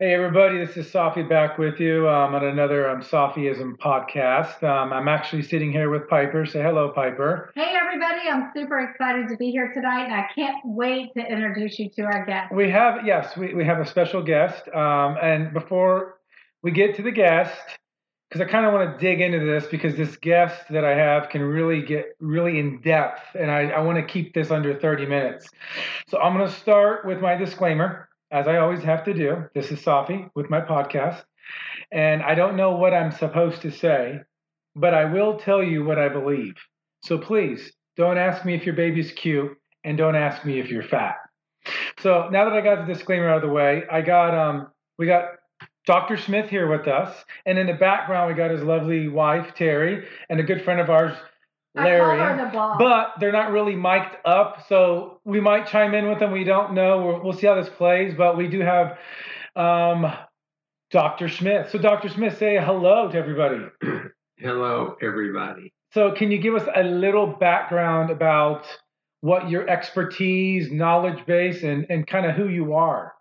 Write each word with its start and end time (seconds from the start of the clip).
Hey 0.00 0.14
everybody, 0.14 0.58
this 0.58 0.76
is 0.76 0.86
Safi 0.92 1.28
back 1.28 1.58
with 1.58 1.78
you 1.78 2.08
um, 2.08 2.34
on 2.34 2.44
another 2.44 2.90
um, 2.90 3.02
Safiism 3.02 3.76
podcast. 3.78 4.62
Um, 4.62 4.92
I'm 4.92 5.06
actually 5.06 5.42
sitting 5.42 5.70
here 5.70 5.90
with 5.90 6.08
Piper. 6.08 6.44
Say 6.44 6.62
hello, 6.62 6.90
Piper. 6.90 7.52
Hey 7.54 7.74
everybody, 7.74 8.28
I'm 8.28 8.50
super 8.54 8.80
excited 8.80 9.28
to 9.28 9.36
be 9.36 9.50
here 9.50 9.72
tonight 9.72 10.04
and 10.04 10.14
I 10.14 10.26
can't 10.34 10.56
wait 10.64 11.14
to 11.14 11.20
introduce 11.20 11.78
you 11.78 11.88
to 11.96 12.02
our 12.02 12.26
guest. 12.26 12.52
We 12.52 12.68
have 12.70 13.06
yes, 13.06 13.36
we, 13.36 13.54
we 13.54 13.64
have 13.64 13.78
a 13.78 13.86
special 13.86 14.22
guest. 14.22 14.68
Um, 14.68 15.16
and 15.22 15.52
before 15.52 16.18
we 16.62 16.72
get 16.72 16.96
to 16.96 17.02
the 17.02 17.12
guest, 17.12 17.56
because 18.28 18.40
I 18.40 18.50
kind 18.50 18.66
of 18.66 18.72
want 18.72 18.98
to 18.98 18.98
dig 18.98 19.20
into 19.20 19.38
this 19.40 19.66
because 19.66 19.96
this 19.96 20.16
guest 20.16 20.68
that 20.70 20.84
I 20.84 20.96
have 20.96 21.28
can 21.28 21.42
really 21.42 21.82
get 21.82 22.06
really 22.18 22.58
in 22.58 22.80
depth, 22.80 23.22
and 23.38 23.50
I, 23.50 23.68
I 23.68 23.80
want 23.80 23.98
to 23.98 24.04
keep 24.04 24.34
this 24.34 24.50
under 24.50 24.74
30 24.78 25.06
minutes. 25.06 25.48
So 26.08 26.18
I'm 26.18 26.36
going 26.36 26.48
to 26.48 26.54
start 26.54 27.06
with 27.06 27.20
my 27.20 27.36
disclaimer 27.36 28.08
as 28.30 28.48
I 28.48 28.58
always 28.58 28.82
have 28.82 29.04
to 29.04 29.14
do. 29.14 29.44
This 29.54 29.70
is 29.70 29.80
Safi 29.80 30.28
with 30.34 30.50
my 30.50 30.60
podcast. 30.60 31.22
And 31.92 32.22
I 32.22 32.34
don't 32.34 32.56
know 32.56 32.72
what 32.72 32.92
I'm 32.92 33.12
supposed 33.12 33.62
to 33.62 33.70
say, 33.70 34.20
but 34.74 34.94
I 34.94 35.04
will 35.04 35.38
tell 35.38 35.62
you 35.62 35.84
what 35.84 35.98
I 35.98 36.08
believe. 36.08 36.54
So 37.02 37.18
please 37.18 37.72
don't 37.96 38.18
ask 38.18 38.44
me 38.44 38.54
if 38.54 38.66
your 38.66 38.74
baby's 38.74 39.12
cute 39.12 39.56
and 39.84 39.96
don't 39.96 40.16
ask 40.16 40.44
me 40.44 40.58
if 40.58 40.68
you're 40.68 40.82
fat. 40.82 41.16
So 42.00 42.28
now 42.30 42.44
that 42.44 42.52
I 42.52 42.60
got 42.60 42.86
the 42.86 42.92
disclaimer 42.92 43.28
out 43.28 43.36
of 43.36 43.48
the 43.48 43.54
way, 43.54 43.84
I 43.90 44.00
got 44.02 44.34
um 44.34 44.68
we 44.98 45.06
got 45.06 45.24
Dr. 45.86 46.16
Smith 46.16 46.50
here 46.50 46.68
with 46.68 46.88
us, 46.88 47.24
and 47.44 47.58
in 47.58 47.68
the 47.68 47.74
background 47.74 48.28
we 48.28 48.34
got 48.34 48.50
his 48.50 48.62
lovely 48.62 49.08
wife 49.08 49.54
Terry 49.54 50.06
and 50.28 50.40
a 50.40 50.42
good 50.42 50.62
friend 50.62 50.80
of 50.80 50.90
ours 50.90 51.16
Larry. 51.76 52.20
I 52.20 52.26
call 52.26 52.36
her 52.36 52.44
the 52.44 52.50
boss. 52.50 52.76
But 52.78 53.20
they're 53.20 53.32
not 53.32 53.52
really 53.52 53.76
mic'd 53.76 54.16
up, 54.24 54.66
so 54.68 55.20
we 55.24 55.40
might 55.40 55.66
chime 55.66 55.94
in 55.94 56.08
with 56.08 56.18
them. 56.18 56.32
We 56.32 56.44
don't 56.44 56.74
know. 56.74 57.04
We'll, 57.04 57.22
we'll 57.22 57.32
see 57.32 57.46
how 57.46 57.54
this 57.54 57.68
plays, 57.68 58.14
but 58.16 58.36
we 58.36 58.48
do 58.48 58.60
have 58.60 58.98
um, 59.54 60.12
Dr. 60.90 61.28
Smith. 61.28 61.70
So, 61.70 61.78
Dr. 61.78 62.08
Smith, 62.08 62.38
say 62.38 62.58
hello 62.58 63.10
to 63.10 63.16
everybody. 63.16 63.66
Hello, 64.38 64.96
everybody. 65.00 65.72
So, 65.94 66.12
can 66.12 66.30
you 66.30 66.36
give 66.36 66.54
us 66.54 66.68
a 66.74 66.82
little 66.82 67.26
background 67.26 68.10
about 68.10 68.66
what 69.22 69.48
your 69.48 69.66
expertise, 69.66 70.70
knowledge 70.70 71.24
base, 71.24 71.62
and, 71.62 71.86
and 71.88 72.06
kind 72.06 72.26
of 72.26 72.36
who 72.36 72.48
you 72.48 72.74
are? 72.74 73.14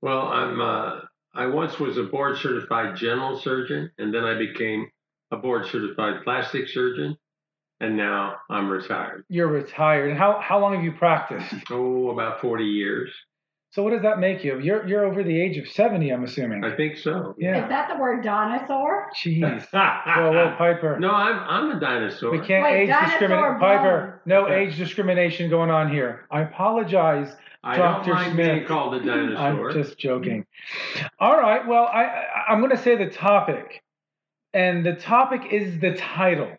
Well, 0.00 0.22
I'm. 0.28 0.60
Uh, 0.60 1.00
I 1.34 1.46
once 1.46 1.78
was 1.78 1.98
a 1.98 2.04
board 2.04 2.38
certified 2.38 2.96
general 2.96 3.38
surgeon, 3.38 3.90
and 3.98 4.12
then 4.12 4.24
I 4.24 4.38
became 4.38 4.88
a 5.30 5.36
board 5.36 5.66
certified 5.66 6.24
plastic 6.24 6.66
surgeon, 6.68 7.16
and 7.80 7.96
now 7.96 8.36
I'm 8.50 8.68
retired. 8.68 9.24
You're 9.28 9.48
retired. 9.48 10.16
How, 10.16 10.40
how 10.42 10.58
long 10.58 10.74
have 10.74 10.84
you 10.84 10.92
practiced? 10.92 11.52
Oh, 11.70 12.10
about 12.10 12.40
40 12.40 12.64
years. 12.64 13.10
So, 13.70 13.82
what 13.82 13.90
does 13.90 14.00
that 14.02 14.18
make 14.18 14.42
you? 14.44 14.58
You're, 14.60 14.86
you're 14.88 15.04
over 15.04 15.22
the 15.22 15.38
age 15.40 15.58
of 15.58 15.68
70, 15.68 16.10
I'm 16.10 16.24
assuming. 16.24 16.64
I 16.64 16.74
think 16.74 16.96
so. 16.96 17.34
Yeah. 17.38 17.62
Is 17.64 17.68
that 17.68 17.90
the 17.92 18.00
word 18.00 18.24
dinosaur? 18.24 19.10
Jeez. 19.14 19.66
Whoa, 19.72 20.32
whoa, 20.32 20.54
Piper. 20.56 20.98
no, 20.98 21.10
I'm 21.10 21.38
I'm 21.38 21.76
a 21.76 21.80
dinosaur. 21.80 22.30
We 22.30 22.38
can't 22.40 22.64
Wait, 22.64 22.88
age 22.88 22.94
discriminate. 23.04 23.60
Piper, 23.60 24.22
no 24.24 24.46
Okay. 24.46 24.64
age 24.64 24.76
discrimination 24.78 25.50
going 25.50 25.70
on 25.70 25.90
here. 25.92 26.24
I 26.30 26.40
apologize. 26.42 27.30
I 27.62 27.76
Dr. 27.76 28.06
don't 28.06 28.14
mind 28.16 28.32
Smith. 28.32 28.46
being 28.46 28.66
called 28.66 28.94
a 28.94 29.00
dinosaur. 29.04 29.70
I'm 29.70 29.74
just 29.82 29.98
joking. 29.98 30.46
All 31.20 31.38
right. 31.38 31.66
Well, 31.66 31.84
I, 31.92 32.04
I 32.04 32.24
I'm 32.52 32.60
going 32.60 32.70
to 32.74 32.82
say 32.82 32.96
the 32.96 33.10
topic, 33.10 33.82
and 34.54 34.84
the 34.86 34.94
topic 34.94 35.52
is 35.52 35.78
the 35.78 35.92
title. 35.94 36.52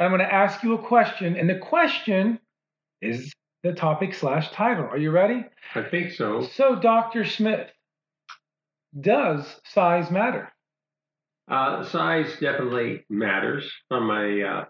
I'm 0.00 0.10
going 0.10 0.20
to 0.20 0.32
ask 0.32 0.62
you 0.62 0.72
a 0.72 0.78
question, 0.78 1.36
and 1.36 1.48
the 1.48 1.58
question 1.58 2.38
is 3.02 3.34
the 3.62 3.74
topic 3.74 4.14
slash 4.14 4.50
title. 4.50 4.86
Are 4.86 4.96
you 4.96 5.10
ready? 5.10 5.44
I 5.74 5.82
think 5.82 6.12
so. 6.12 6.40
So, 6.54 6.74
Dr. 6.74 7.26
Smith, 7.26 7.68
does 8.98 9.44
size 9.66 10.10
matter? 10.10 10.50
Uh, 11.50 11.84
size 11.84 12.32
definitely 12.40 13.04
matters 13.10 13.70
from 13.88 14.10
a 14.10 14.42
uh, 14.42 14.64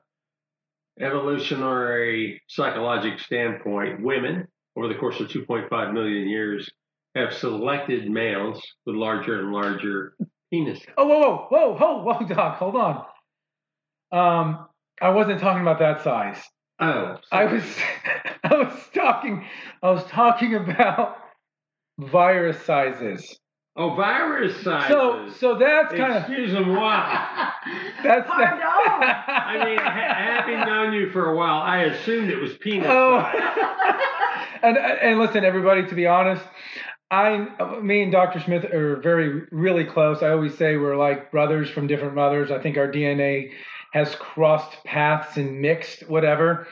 evolutionary 1.00 2.42
psychological 2.48 3.18
standpoint. 3.20 4.02
Women, 4.02 4.48
over 4.76 4.88
the 4.88 4.98
course 4.98 5.20
of 5.20 5.28
2.5 5.28 5.94
million 5.94 6.28
years, 6.28 6.68
have 7.14 7.32
selected 7.34 8.10
males 8.10 8.60
with 8.84 8.96
larger 8.96 9.38
and 9.38 9.52
larger 9.52 10.16
penises. 10.52 10.86
Oh, 10.98 11.06
whoa, 11.06 11.20
whoa, 11.20 11.74
whoa, 11.76 12.02
whoa, 12.02 12.14
whoa, 12.18 12.26
Doc, 12.26 12.58
hold 12.58 12.74
on. 12.74 13.04
Um, 14.12 14.66
I 15.00 15.10
wasn't 15.10 15.40
talking 15.40 15.62
about 15.62 15.78
that 15.78 16.02
size. 16.02 16.38
Oh, 16.80 17.16
I 17.30 17.44
was, 17.44 17.62
I 18.44 18.54
was 18.54 18.72
talking, 18.94 19.44
I 19.82 19.90
was 19.90 20.04
talking 20.04 20.54
about 20.54 21.16
virus 21.98 22.60
sizes. 22.64 23.38
oh 23.76 23.94
virus 23.94 24.56
sizes. 24.62 24.88
So, 24.88 25.28
so 25.38 25.58
that's 25.58 25.94
kind 25.94 26.12
of 26.14 26.22
Excuse 26.22 26.52
me, 26.52 26.60
wow. 26.72 27.52
that's 28.02 28.26
Pardon? 28.28 28.60
I 28.62 29.62
mean, 29.64 29.78
ha- 29.78 30.14
having 30.16 30.60
known 30.60 30.92
you 30.94 31.10
for 31.10 31.30
a 31.30 31.36
while, 31.36 31.60
I 31.60 31.82
assumed 31.84 32.30
it 32.30 32.40
was 32.40 32.56
penis 32.58 32.86
Oh. 32.88 33.20
size. 33.20 34.00
and 34.62 34.76
and 34.78 35.18
listen, 35.18 35.44
everybody. 35.44 35.86
To 35.86 35.94
be 35.94 36.06
honest, 36.06 36.42
I, 37.10 37.46
me 37.82 38.02
and 38.02 38.12
Dr. 38.12 38.40
Smith 38.40 38.64
are 38.64 38.96
very 38.96 39.42
really 39.50 39.84
close. 39.84 40.22
I 40.22 40.30
always 40.30 40.56
say 40.56 40.76
we're 40.76 40.96
like 40.96 41.30
brothers 41.30 41.68
from 41.70 41.86
different 41.86 42.14
mothers. 42.14 42.50
I 42.50 42.58
think 42.60 42.76
our 42.78 42.88
DNA 42.90 43.50
has 43.92 44.14
crossed 44.16 44.82
paths 44.84 45.36
and 45.36 45.60
mixed, 45.60 46.08
whatever. 46.08 46.66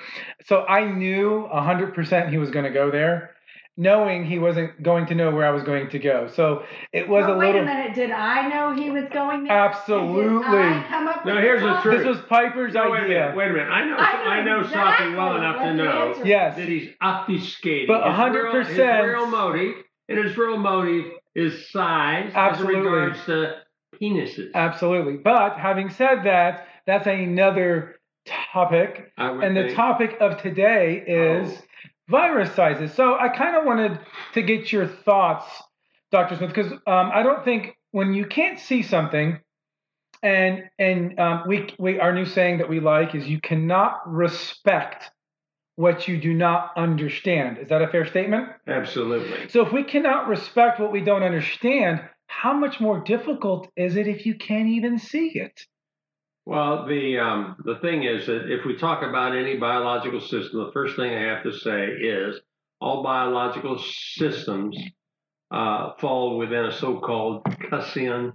So 0.46 0.64
I 0.66 0.84
knew 0.90 1.46
hundred 1.50 1.94
percent 1.94 2.30
he 2.30 2.38
was 2.38 2.50
going 2.50 2.64
to 2.64 2.70
go 2.70 2.90
there, 2.90 3.30
knowing 3.76 4.24
he 4.24 4.38
wasn't 4.38 4.82
going 4.82 5.06
to 5.06 5.14
know 5.14 5.30
where 5.30 5.44
I 5.46 5.50
was 5.50 5.62
going 5.64 5.90
to 5.90 5.98
go. 5.98 6.28
So 6.28 6.62
it 6.92 7.08
was 7.08 7.24
Well, 7.26 7.34
a 7.34 7.38
wait 7.38 7.46
little. 7.54 7.62
a 7.62 7.64
minute, 7.64 7.94
did 7.94 8.10
I 8.10 8.48
know 8.48 8.74
he 8.80 8.90
was 8.90 9.04
going 9.12 9.44
there? 9.44 9.52
Absolutely. 9.52 10.56
And 10.58 10.74
I 10.84 10.86
come 10.88 11.08
up 11.08 11.24
No, 11.26 11.36
here's 11.40 11.60
the 11.60 11.66
topic? 11.68 11.82
truth. 11.82 11.98
This 11.98 12.06
was 12.06 12.20
Piper's 12.28 12.74
No, 12.74 12.90
wait 12.90 13.00
a 13.00 13.04
idea. 13.04 13.18
minute. 13.20 13.36
Wait 13.36 13.50
a 13.50 13.52
minute. 13.52 13.68
I 13.70 13.84
know. 13.84 13.96
I 13.96 14.12
know 14.24 14.30
I 14.30 14.44
know 14.44 14.60
exactly 14.60 15.06
something 15.06 15.16
well 15.16 15.36
enough 15.36 15.56
to 15.58 15.74
know 15.74 16.14
Yes. 16.24 16.56
that 16.56 16.68
he's 16.68 16.90
obfuscating. 17.02 17.86
But 17.88 18.02
His 18.08 18.34
real- 18.34 18.52
100%. 18.52 18.66
His 18.68 18.78
real 18.78 19.26
motive, 19.26 19.74
and 20.08 20.18
his 20.24 20.36
real 20.38 20.56
motive 20.56 21.04
is 21.34 21.70
size 21.70 22.32
Absolutely. 22.34 22.78
as 22.78 22.84
regards 22.84 23.24
to 23.26 23.54
penises. 24.00 24.52
Absolutely. 24.54 25.16
But 25.16 25.56
having 25.58 25.90
said 25.90 26.24
that, 26.24 26.66
that's 26.88 27.06
another 27.06 27.96
topic. 28.26 29.12
And 29.44 29.54
the 29.56 29.74
topic 29.74 30.16
of 30.20 30.40
today 30.40 31.04
is 31.06 31.52
Oh. 31.52 31.62
virus 32.08 32.50
sizes. 32.54 32.94
So 32.94 33.14
I 33.18 33.28
kind 33.28 33.54
of 33.54 33.66
wanted 33.66 34.00
to 34.32 34.42
get 34.42 34.72
your 34.72 34.86
thoughts, 34.86 35.44
Dr. 36.10 36.36
Smith, 36.36 36.48
because 36.54 36.72
um, 36.72 37.10
I 37.12 37.22
don't 37.22 37.44
think 37.44 37.76
when 37.90 38.14
you 38.14 38.24
can't 38.26 38.58
see 38.58 38.82
something, 38.82 39.38
and 40.22 40.64
and 40.78 41.20
um, 41.20 41.44
we 41.46 41.68
we 41.78 42.00
our 42.00 42.12
new 42.14 42.24
saying 42.24 42.58
that 42.58 42.68
we 42.70 42.80
like 42.80 43.14
is 43.14 43.28
you 43.28 43.40
cannot 43.40 44.00
respect 44.10 45.10
what 45.76 46.08
you 46.08 46.18
do 46.18 46.32
not 46.34 46.72
understand. 46.76 47.58
Is 47.58 47.68
that 47.68 47.82
a 47.82 47.88
fair 47.88 48.06
statement? 48.06 48.48
Absolutely. 48.66 49.48
So 49.50 49.64
if 49.64 49.72
we 49.72 49.84
cannot 49.84 50.26
respect 50.26 50.80
what 50.80 50.90
we 50.90 51.02
don't 51.02 51.22
understand, 51.22 52.00
how 52.26 52.54
much 52.54 52.80
more 52.80 52.98
difficult 53.00 53.68
is 53.76 53.94
it 53.96 54.08
if 54.08 54.24
you 54.26 54.34
can't 54.36 54.68
even 54.68 54.98
see 54.98 55.32
it? 55.34 55.60
Well, 56.48 56.86
the 56.86 57.18
um, 57.18 57.56
the 57.66 57.76
thing 57.82 58.04
is 58.04 58.24
that 58.24 58.50
if 58.50 58.64
we 58.64 58.74
talk 58.74 59.02
about 59.02 59.36
any 59.36 59.58
biological 59.58 60.18
system, 60.18 60.64
the 60.64 60.72
first 60.72 60.96
thing 60.96 61.12
I 61.12 61.20
have 61.34 61.42
to 61.42 61.52
say 61.52 61.88
is 61.88 62.40
all 62.80 63.02
biological 63.02 63.78
systems 63.78 64.74
uh, 65.50 65.90
fall 66.00 66.38
within 66.38 66.64
a 66.64 66.72
so-called 66.72 67.44
Gaussian 67.44 68.32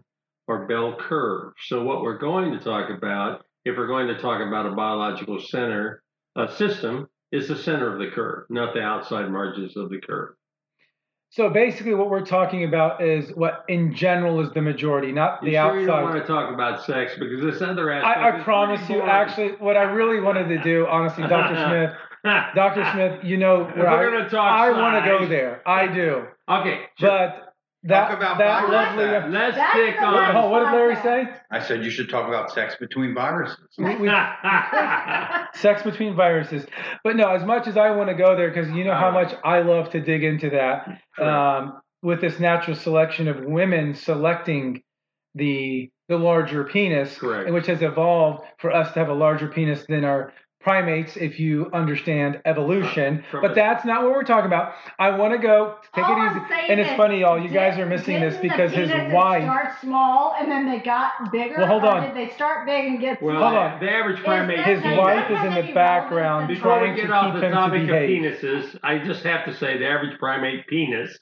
or 0.48 0.68
bell 0.68 0.96
curve. 0.96 1.54
So 1.66 1.84
what 1.84 2.04
we're 2.04 2.20
going 2.20 2.52
to 2.52 2.64
talk 2.64 2.92
about, 2.96 3.46
if 3.66 3.76
we're 3.76 3.88
going 3.88 4.10
to 4.10 4.22
talk 4.22 4.48
about 4.48 4.68
a 4.68 4.76
biological 4.76 5.40
center 5.40 6.04
a 6.36 6.52
system, 6.52 7.08
is 7.32 7.48
the 7.48 7.56
center 7.56 7.92
of 7.92 7.98
the 7.98 8.12
curve, 8.14 8.46
not 8.52 8.76
the 8.76 8.82
outside 8.82 9.32
margins 9.32 9.76
of 9.76 9.90
the 9.90 10.00
curve. 10.00 10.36
So 11.36 11.50
basically, 11.50 11.96
what 11.96 12.12
we're 12.12 12.24
talking 12.24 12.64
about 12.64 13.04
is 13.04 13.32
what 13.32 13.66
in 13.68 13.96
general 13.96 14.40
is 14.40 14.52
the 14.52 14.62
majority, 14.62 15.12
not 15.12 15.42
You 15.42 15.50
the 15.50 15.58
sure 15.58 15.80
you 15.80 15.88
don't 15.88 16.04
want 16.04 16.22
to 16.22 16.28
talk 16.28 16.54
about 16.54 16.86
sex 16.86 17.14
because 17.18 17.42
this 17.42 17.60
other 17.60 17.90
aspect. 17.90 18.18
I, 18.20 18.38
I 18.38 18.38
is 18.38 18.44
promise 18.44 18.88
you, 18.88 19.02
actually, 19.02 19.54
what 19.54 19.76
I 19.76 19.82
really 19.82 20.20
wanted 20.20 20.48
to 20.50 20.62
do, 20.62 20.86
honestly, 20.86 21.24
Dr. 21.28 21.56
Smith, 22.24 22.34
Dr. 22.54 22.88
Smith, 22.94 23.24
you 23.24 23.38
know 23.38 23.64
where 23.64 23.78
we're 23.78 23.88
I, 23.88 24.12
going 24.12 24.24
to 24.26 24.30
talk 24.30 24.52
I 24.52 24.70
want 24.80 25.04
to 25.04 25.10
go 25.10 25.26
there. 25.26 25.68
I 25.68 25.88
do. 25.88 26.28
Okay, 26.48 26.82
sure. 27.00 27.10
But 27.10 27.53
that, 27.84 28.08
Talk 28.10 28.18
about 28.18 28.38
that 28.38 28.68
viruses. 28.68 29.06
lovely. 29.12 29.32
let's 29.38 29.56
That's 29.58 29.72
stick 29.74 30.02
on. 30.02 30.36
Oh, 30.36 30.50
what 30.50 30.60
did 30.66 30.72
Larry 30.74 30.96
say? 30.98 31.30
I 31.52 31.60
said 31.62 31.84
you 31.84 31.90
should 31.92 32.10
talk 32.10 32.28
about 32.28 32.52
sex 32.52 32.76
between 32.80 33.14
viruses. 33.14 33.58
We- 33.78 33.96
we- 33.96 34.08
sex 35.56 35.84
between 35.84 36.16
viruses. 36.16 36.66
But 37.04 37.16
no, 37.16 37.30
as 37.30 37.44
much 37.44 37.68
as 37.68 37.78
I 37.78 37.92
want 37.92 38.10
to 38.10 38.16
go 38.16 38.36
there, 38.36 38.50
because 38.50 38.72
you 38.72 38.84
know 38.84 38.94
how 38.96 39.12
much 39.12 39.34
I 39.44 39.60
love 39.62 39.90
to 39.92 40.00
dig 40.00 40.24
into 40.24 40.50
that, 40.52 41.00
um, 41.24 41.82
with 42.02 42.22
this 42.22 42.40
natural 42.40 42.76
selection 42.76 43.28
of 43.28 43.44
women 43.46 43.94
selecting 43.96 44.82
the 45.36 45.90
the 46.10 46.18
larger 46.18 46.66
penis, 46.66 47.18
Correct. 47.18 47.50
which 47.52 47.66
has 47.68 47.82
evolved 47.82 48.44
for 48.60 48.72
us 48.72 48.92
to 48.94 49.00
have 49.00 49.08
a 49.10 49.14
larger 49.14 49.48
penis 49.48 49.86
than 49.88 50.04
our 50.04 50.34
primates 50.64 51.18
if 51.18 51.40
you 51.40 51.70
understand 51.74 52.42
evolution. 52.46 53.24
From 53.30 53.42
But 53.42 53.52
a- 53.52 53.56
that's 53.56 53.86
not 53.86 54.04
what 54.04 54.12
we're 54.14 54.24
talking 54.24 54.46
about. 54.48 54.74
I 54.98 55.12
want 55.18 55.34
to 55.34 55.38
go 55.40 55.76
take 55.94 56.06
All 56.06 56.14
it 56.14 56.32
oh, 56.32 56.46
easy. 56.46 56.72
And 56.72 56.80
it's 56.80 56.94
funny, 56.98 57.20
y'all. 57.20 57.38
You 57.38 57.50
did- 57.50 57.54
guys 57.54 57.78
are 57.78 57.86
missing 57.86 58.20
this 58.22 58.38
because 58.38 58.72
his 58.72 58.90
penises 58.90 59.14
wife. 59.14 59.44
start 59.44 59.80
small 59.82 60.36
and 60.40 60.50
then 60.50 60.66
they 60.70 60.80
got 60.80 61.32
bigger. 61.32 61.56
Well, 61.58 61.68
hold 61.68 61.84
or 61.84 61.88
on. 61.90 62.02
Did 62.04 62.16
they 62.16 62.34
start 62.34 62.66
big 62.66 62.86
and 62.86 63.00
get 63.00 63.22
Well, 63.22 63.36
small? 63.36 63.50
Hold 63.50 63.62
on. 63.74 63.80
the 63.80 63.92
average 63.92 64.24
primate. 64.24 64.60
His 64.60 64.82
wife 64.84 65.30
is 65.30 65.44
in 65.44 65.68
the 65.68 65.74
background 65.74 66.50
relevance? 66.50 66.60
Before 66.60 66.80
we 66.80 66.86
trying 66.88 66.96
to 66.96 67.02
get 67.02 67.12
off 67.12 67.26
keep 67.34 67.42
the 67.42 67.48
him 67.48 67.52
to 67.52 67.58
topic 67.58 67.82
of 67.82 67.88
penises, 67.90 68.80
I 68.84 68.98
just 69.00 69.24
have 69.24 69.46
to 69.46 69.54
say 69.56 69.78
the 69.78 69.88
average 69.88 70.18
primate 70.18 70.68
penis 70.68 71.18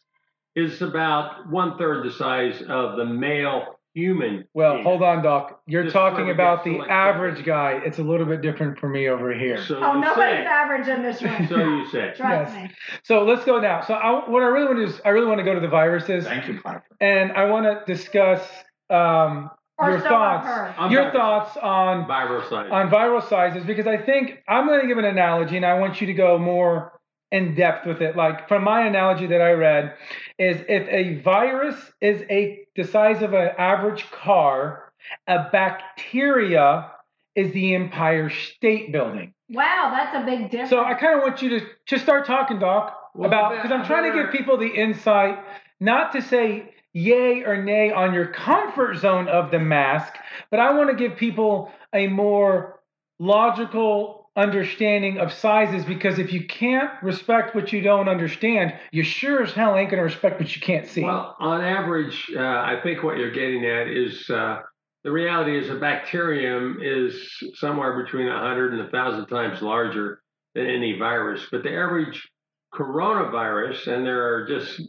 is 0.56 0.82
about 0.82 1.50
one 1.50 1.78
third 1.78 2.06
the 2.06 2.12
size 2.12 2.62
of 2.68 2.98
the 2.98 3.06
male 3.06 3.80
human. 3.94 4.46
Well, 4.54 4.74
penis. 4.74 4.86
hold 4.86 5.04
on, 5.04 5.24
Doc. 5.24 5.62
You're 5.68 5.84
This 5.84 5.92
is 5.92 5.96
where 5.96 6.10
talking 6.12 6.26
we 6.28 6.32
about 6.32 6.64
get 6.64 6.72
the 6.72 6.76
select 6.78 6.92
average 6.92 7.46
guy. 7.46 7.82
It's 7.86 8.00
a 8.00 8.04
little 8.04 8.26
bit 8.26 8.42
different 8.42 8.80
for 8.80 8.88
me 8.90 9.08
over 9.10 9.34
here. 9.34 9.64
So 9.64 9.78
Oh, 9.84 9.96
you 9.96 10.02
nobody's 10.02 10.16
say. 10.40 10.46
average 10.46 10.88
in 10.88 11.02
this 11.04 11.22
room. 11.22 11.48
So 11.48 11.58
you 11.58 11.88
say. 11.88 12.14
Trust 12.16 12.54
Yes. 12.54 12.70
me. 12.70 12.76
So 13.04 13.24
let's 13.24 13.44
go 13.46 13.60
now. 13.60 13.82
So 13.82 13.94
I, 13.94 14.30
what 14.30 14.44
I 14.44 14.48
really 14.48 14.66
want 14.68 14.80
to 14.80 14.86
do 14.86 14.92
is 14.94 15.02
I 15.06 15.10
really 15.10 15.28
want 15.28 15.40
to 15.40 15.44
go 15.44 15.54
to 15.54 15.60
the 15.60 15.68
viruses, 15.68 16.26
Thank 16.26 16.48
you, 16.48 16.60
Piper. 16.62 16.84
and 17.00 17.32
I 17.34 17.46
want 17.46 17.66
to 17.66 17.84
discuss 17.92 18.42
um, 18.90 19.50
Or 19.78 19.90
your 19.92 20.00
so 20.00 20.06
I've 20.06 20.12
thoughts, 20.12 20.46
heard. 20.48 20.76
On 20.78 20.92
your 20.92 21.02
virus- 21.04 21.16
thoughts 21.16 21.58
on 21.58 22.06
Viral 22.06 22.50
side. 22.50 22.70
on 22.72 22.90
viral 22.90 23.28
sizes 23.30 23.64
because 23.66 23.88
I 23.88 23.98
think 23.98 24.44
I'm 24.48 24.68
going 24.68 24.82
to 24.82 24.88
give 24.88 24.98
an 24.98 25.06
analogy, 25.06 25.58
and 25.58 25.66
I 25.66 25.80
want 25.80 26.02
you 26.02 26.08
to 26.08 26.14
go 26.14 26.38
more 26.38 26.94
in 27.32 27.56
depth 27.56 27.86
with 27.86 28.02
it. 28.02 28.16
Like 28.16 28.48
from 28.48 28.64
my 28.64 28.86
analogy 28.86 29.28
that 29.28 29.42
I 29.42 29.52
read, 29.52 29.94
is 30.38 30.62
if 30.68 30.88
a 30.88 31.22
virus 31.22 31.76
is 32.02 32.24
a 32.30 32.60
the 32.76 32.84
size 32.84 33.22
of 33.22 33.34
an 33.34 33.52
average 33.58 34.10
car, 34.12 34.92
a 35.28 35.50
bacteria 35.52 36.92
is 37.36 37.52
the 37.54 37.76
Empire 37.76 38.30
State 38.30 38.92
Building. 38.92 39.34
Wow, 39.50 39.92
that's 39.94 40.16
a 40.16 40.26
big 40.26 40.50
difference. 40.50 40.70
So 40.70 40.84
I 40.84 40.94
kind 40.94 41.18
of 41.18 41.24
want 41.24 41.42
you 41.42 41.60
to 41.60 41.66
just 41.86 42.04
start 42.04 42.26
talking, 42.26 42.60
Doc, 42.60 42.98
Well, 43.14 43.28
about 43.28 43.56
because 43.56 43.72
I'm 43.72 43.86
trying 43.86 44.12
to 44.12 44.24
give 44.24 44.32
people 44.32 44.58
the 44.58 44.68
insight, 44.68 45.40
not 45.80 46.14
to 46.14 46.22
say 46.22 46.74
yay 46.94 47.44
or 47.44 47.62
nay 47.62 47.92
on 47.92 48.14
your 48.14 48.28
comfort 48.28 48.98
zone 48.98 49.28
of 49.28 49.52
the 49.52 49.60
mask, 49.60 50.14
but 50.50 50.60
I 50.60 50.74
want 50.74 50.90
to 50.90 50.96
give 50.96 51.18
people 51.18 51.72
a 51.94 52.08
more 52.08 52.80
logical 53.20 54.21
understanding 54.36 55.20
of 55.20 55.34
sizes 55.34 55.84
because 55.84 56.18
if 56.18 56.32
you 56.32 56.46
can't 56.48 56.92
respect 57.04 57.54
what 57.54 57.74
you 57.74 57.82
don't 57.82 58.08
understand, 58.08 58.74
you 58.92 59.04
sure 59.04 59.44
as 59.44 59.52
hell 59.52 59.76
ain't 59.76 59.90
going 59.90 59.98
to 60.00 60.04
respect 60.04 60.40
what 60.40 60.56
you 60.56 60.62
can't 60.62 60.88
see. 60.88 61.04
Well, 61.04 61.36
on 61.40 61.62
average, 61.62 62.32
uh, 62.36 62.40
I 62.40 62.80
think 62.82 63.04
what 63.04 63.18
you're 63.18 63.32
getting 63.32 63.66
at 63.66 63.88
is 63.88 64.30
uh, 64.30 64.62
the 65.04 65.12
reality 65.12 65.58
is 65.58 65.70
a 65.70 65.76
bacterium 65.76 66.80
is 66.82 67.30
somewhere 67.56 68.04
between 68.04 68.28
100 68.28 68.74
and 68.74 68.82
1,000 68.84 69.26
times 69.28 69.62
larger 69.62 70.22
than 70.56 70.66
any 70.66 70.98
virus. 70.98 71.46
But 71.52 71.64
the 71.64 71.76
average 71.76 72.30
coronavirus, 72.74 73.88
and 73.88 74.06
there 74.06 74.34
are 74.34 74.48
just 74.48 74.82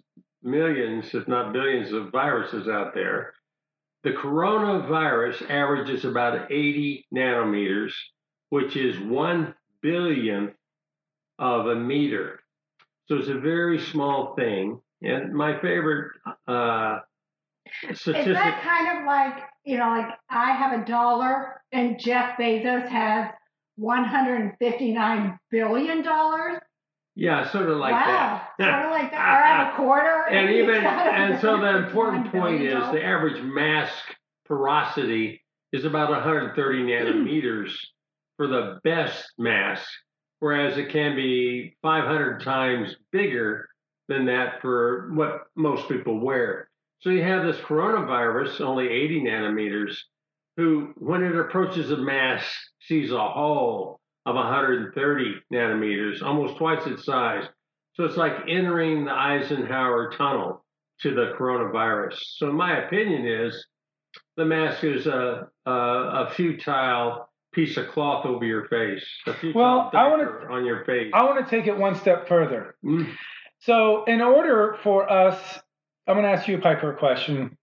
millions, 0.42 1.14
if 1.14 1.26
not 1.26 1.52
billions, 1.52 1.92
of 1.92 2.12
viruses 2.12 2.68
out 2.68 2.94
there, 2.94 3.32
the 4.04 4.10
coronavirus 4.10 5.48
averages 5.50 6.04
about 6.04 6.50
80 6.50 7.06
nanometers, 7.14 7.92
which 8.52 8.76
is 8.76 9.00
one 9.00 9.54
billionth 9.81 10.52
of 11.38 11.69
a 11.69 11.75
meter. 11.75 12.40
So 13.06 13.16
it's 13.16 13.28
a 13.28 13.38
very 13.38 13.81
small 13.81 14.34
thing. 14.37 14.78
And 15.00 15.32
my 15.32 15.58
favorite 15.62 16.10
uh, 16.46 16.99
Is 17.88 18.04
that 18.04 18.60
kind 18.62 18.99
of 18.99 19.06
like, 19.06 19.43
you 19.64 19.78
know, 19.78 19.88
like 19.88 20.08
I 20.28 20.52
have 20.52 20.78
a 20.78 20.84
dollar 20.84 21.62
and 21.72 21.99
Jeff 21.99 22.37
Bezos 22.38 22.87
has 22.90 23.31
$159 23.81 25.38
billion? 25.50 26.04
yeah, 27.14 27.50
sort 27.50 27.70
of 27.70 27.78
like 27.78 27.93
wow. 27.93 28.43
that. 28.58 28.66
Sort 28.66 28.84
of 28.84 28.90
like 28.90 29.10
that. 29.12 29.19
Or 29.19 29.44
I 29.44 29.64
have 29.64 29.72
a 29.72 29.76
quarter. 29.82 30.28
and 30.28 30.50
he's 30.50 30.64
even 30.64 30.84
and 30.84 31.40
so 31.40 31.58
the 31.58 31.87
important 31.87 32.25
point 32.32 32.58
point 32.58 32.62
is 32.64 32.75
the 32.93 33.02
average 33.02 33.43
mask 33.43 33.94
porosity 34.44 35.43
is 35.72 35.87
about 35.87 36.10
130 36.10 36.82
nanometers 36.82 37.72
for 38.37 38.46
the 38.46 38.79
best 38.84 39.25
mask, 39.38 39.87
whereas 40.40 40.79
it 40.79 40.90
can 40.90 41.14
be 41.14 41.76
500 41.82 42.43
times 42.43 42.96
bigger 43.12 43.69
than 44.08 44.26
that 44.26 44.61
for 44.61 45.12
what 45.14 45.44
most 45.56 45.88
people 45.88 46.20
wear. 46.20 46.69
So 47.00 47.11
you 47.11 47.23
have 47.23 47.44
this 47.44 47.61
coronavirus, 47.62 48.61
only 48.61 48.88
80 48.88 49.23
nanometers, 49.23 49.96
who, 50.56 50.93
when 50.96 51.23
it 51.23 51.37
approaches 51.37 51.90
a 51.90 51.96
mass, 51.96 52.44
sees 52.81 53.11
a 53.11 53.29
hole 53.29 54.00
of 54.26 54.35
130 54.35 55.35
nanometers, 55.52 56.23
almost 56.23 56.58
twice 56.58 56.87
its 56.87 57.05
size. 57.05 57.44
So 57.94 58.05
it's 58.05 58.17
like 58.17 58.32
entering 58.49 59.05
the 59.05 59.12
Eisenhower 59.12 60.12
tunnel 60.17 60.64
to 61.00 61.14
the 61.14 61.32
coronavirus. 61.38 62.17
So 62.37 62.52
my 62.52 62.85
opinion 62.85 63.26
is 63.26 63.67
the 64.37 64.44
mask 64.44 64.85
is 64.85 65.06
a, 65.06 65.49
a, 65.67 65.70
a 65.70 66.31
futile 66.35 67.28
piece 67.52 67.76
of 67.76 67.88
cloth 67.88 68.25
over 68.26 68.44
your 68.44 68.66
face. 68.69 69.04
Well, 69.54 69.90
I 69.93 70.08
wanna- 70.08 70.46
on 70.50 70.64
your 70.64 70.84
face. 70.84 71.10
I 71.14 71.25
want 71.25 71.44
to 71.46 71.50
take 71.50 71.66
it 71.66 71.76
one 71.76 71.94
step 71.94 72.26
further. 72.28 72.75
Mm. 72.84 73.12
So, 73.60 74.04
in 74.04 74.20
order 74.20 74.76
for 74.82 75.10
us, 75.10 75.60
I'm 76.06 76.14
going 76.16 76.25
to 76.25 76.31
ask 76.32 76.49
you, 76.49 76.58
a 76.58 76.60
Piper, 76.60 76.93
a 76.93 76.96
question. 76.96 77.56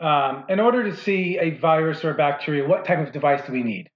Um, 0.00 0.44
in 0.48 0.58
order 0.58 0.82
to 0.90 0.96
see 0.96 1.38
a 1.38 1.50
virus 1.50 2.04
or 2.04 2.10
a 2.10 2.14
bacteria, 2.14 2.66
what 2.66 2.84
type 2.84 2.98
of 3.06 3.12
device 3.12 3.46
do 3.46 3.52
we 3.52 3.62
need? 3.62 3.88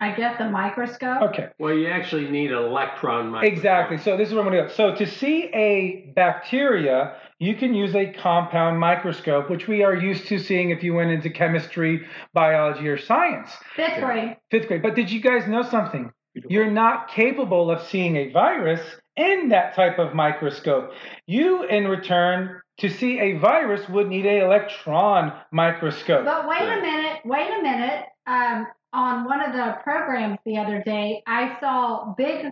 I 0.00 0.12
guess 0.12 0.38
the 0.38 0.48
microscope. 0.48 1.22
Okay, 1.22 1.48
Well, 1.58 1.74
you 1.74 1.88
actually 1.88 2.28
need 2.30 2.52
an 2.52 2.58
electron 2.58 3.30
microscope. 3.30 3.52
exactly. 3.56 3.98
So, 3.98 4.16
this 4.16 4.28
is 4.28 4.34
where 4.34 4.44
I'm 4.44 4.50
going 4.50 4.62
to 4.62 4.68
go. 4.68 4.74
So, 4.74 4.94
to 4.94 5.06
see 5.06 5.44
a 5.52 6.12
bacteria, 6.14 7.16
you 7.40 7.56
can 7.56 7.74
use 7.74 7.94
a 7.96 8.12
compound 8.12 8.78
microscope, 8.78 9.50
which 9.50 9.66
we 9.66 9.82
are 9.82 9.94
used 9.94 10.26
to 10.28 10.38
seeing 10.38 10.70
if 10.70 10.82
you 10.84 10.94
went 10.94 11.10
into 11.10 11.30
chemistry, 11.30 12.06
biology, 12.32 12.86
or 12.88 12.96
science, 12.98 13.50
Fifth 13.74 14.00
grade. 14.00 14.36
fifth 14.50 14.68
grade. 14.68 14.82
But 14.82 14.94
did 14.94 15.10
you 15.10 15.20
guys 15.20 15.48
know 15.48 15.62
something? 15.62 16.12
You're 16.48 16.70
not 16.70 17.08
capable 17.08 17.68
of 17.68 17.82
seeing 17.88 18.14
a 18.16 18.30
virus 18.30 18.80
in 19.16 19.48
that 19.48 19.74
type 19.74 19.98
of 19.98 20.14
microscope. 20.14 20.92
You, 21.26 21.64
in 21.64 21.88
return, 21.88 22.60
to 22.78 22.88
see 22.88 23.18
a 23.18 23.38
virus 23.38 23.88
would 23.88 24.08
need 24.08 24.24
an 24.26 24.42
electron 24.44 25.32
microscope. 25.50 26.24
But 26.24 26.46
wait 26.46 26.60
Right. 26.60 26.78
a 26.78 26.80
minute, 26.80 27.18
wait 27.24 27.50
a 27.50 27.62
minute. 27.62 28.04
Um, 28.28 28.66
on 28.92 29.24
one 29.24 29.42
of 29.42 29.52
the 29.52 29.76
programs 29.82 30.38
the 30.44 30.58
other 30.58 30.82
day, 30.82 31.22
I 31.26 31.58
saw 31.60 32.14
big, 32.16 32.46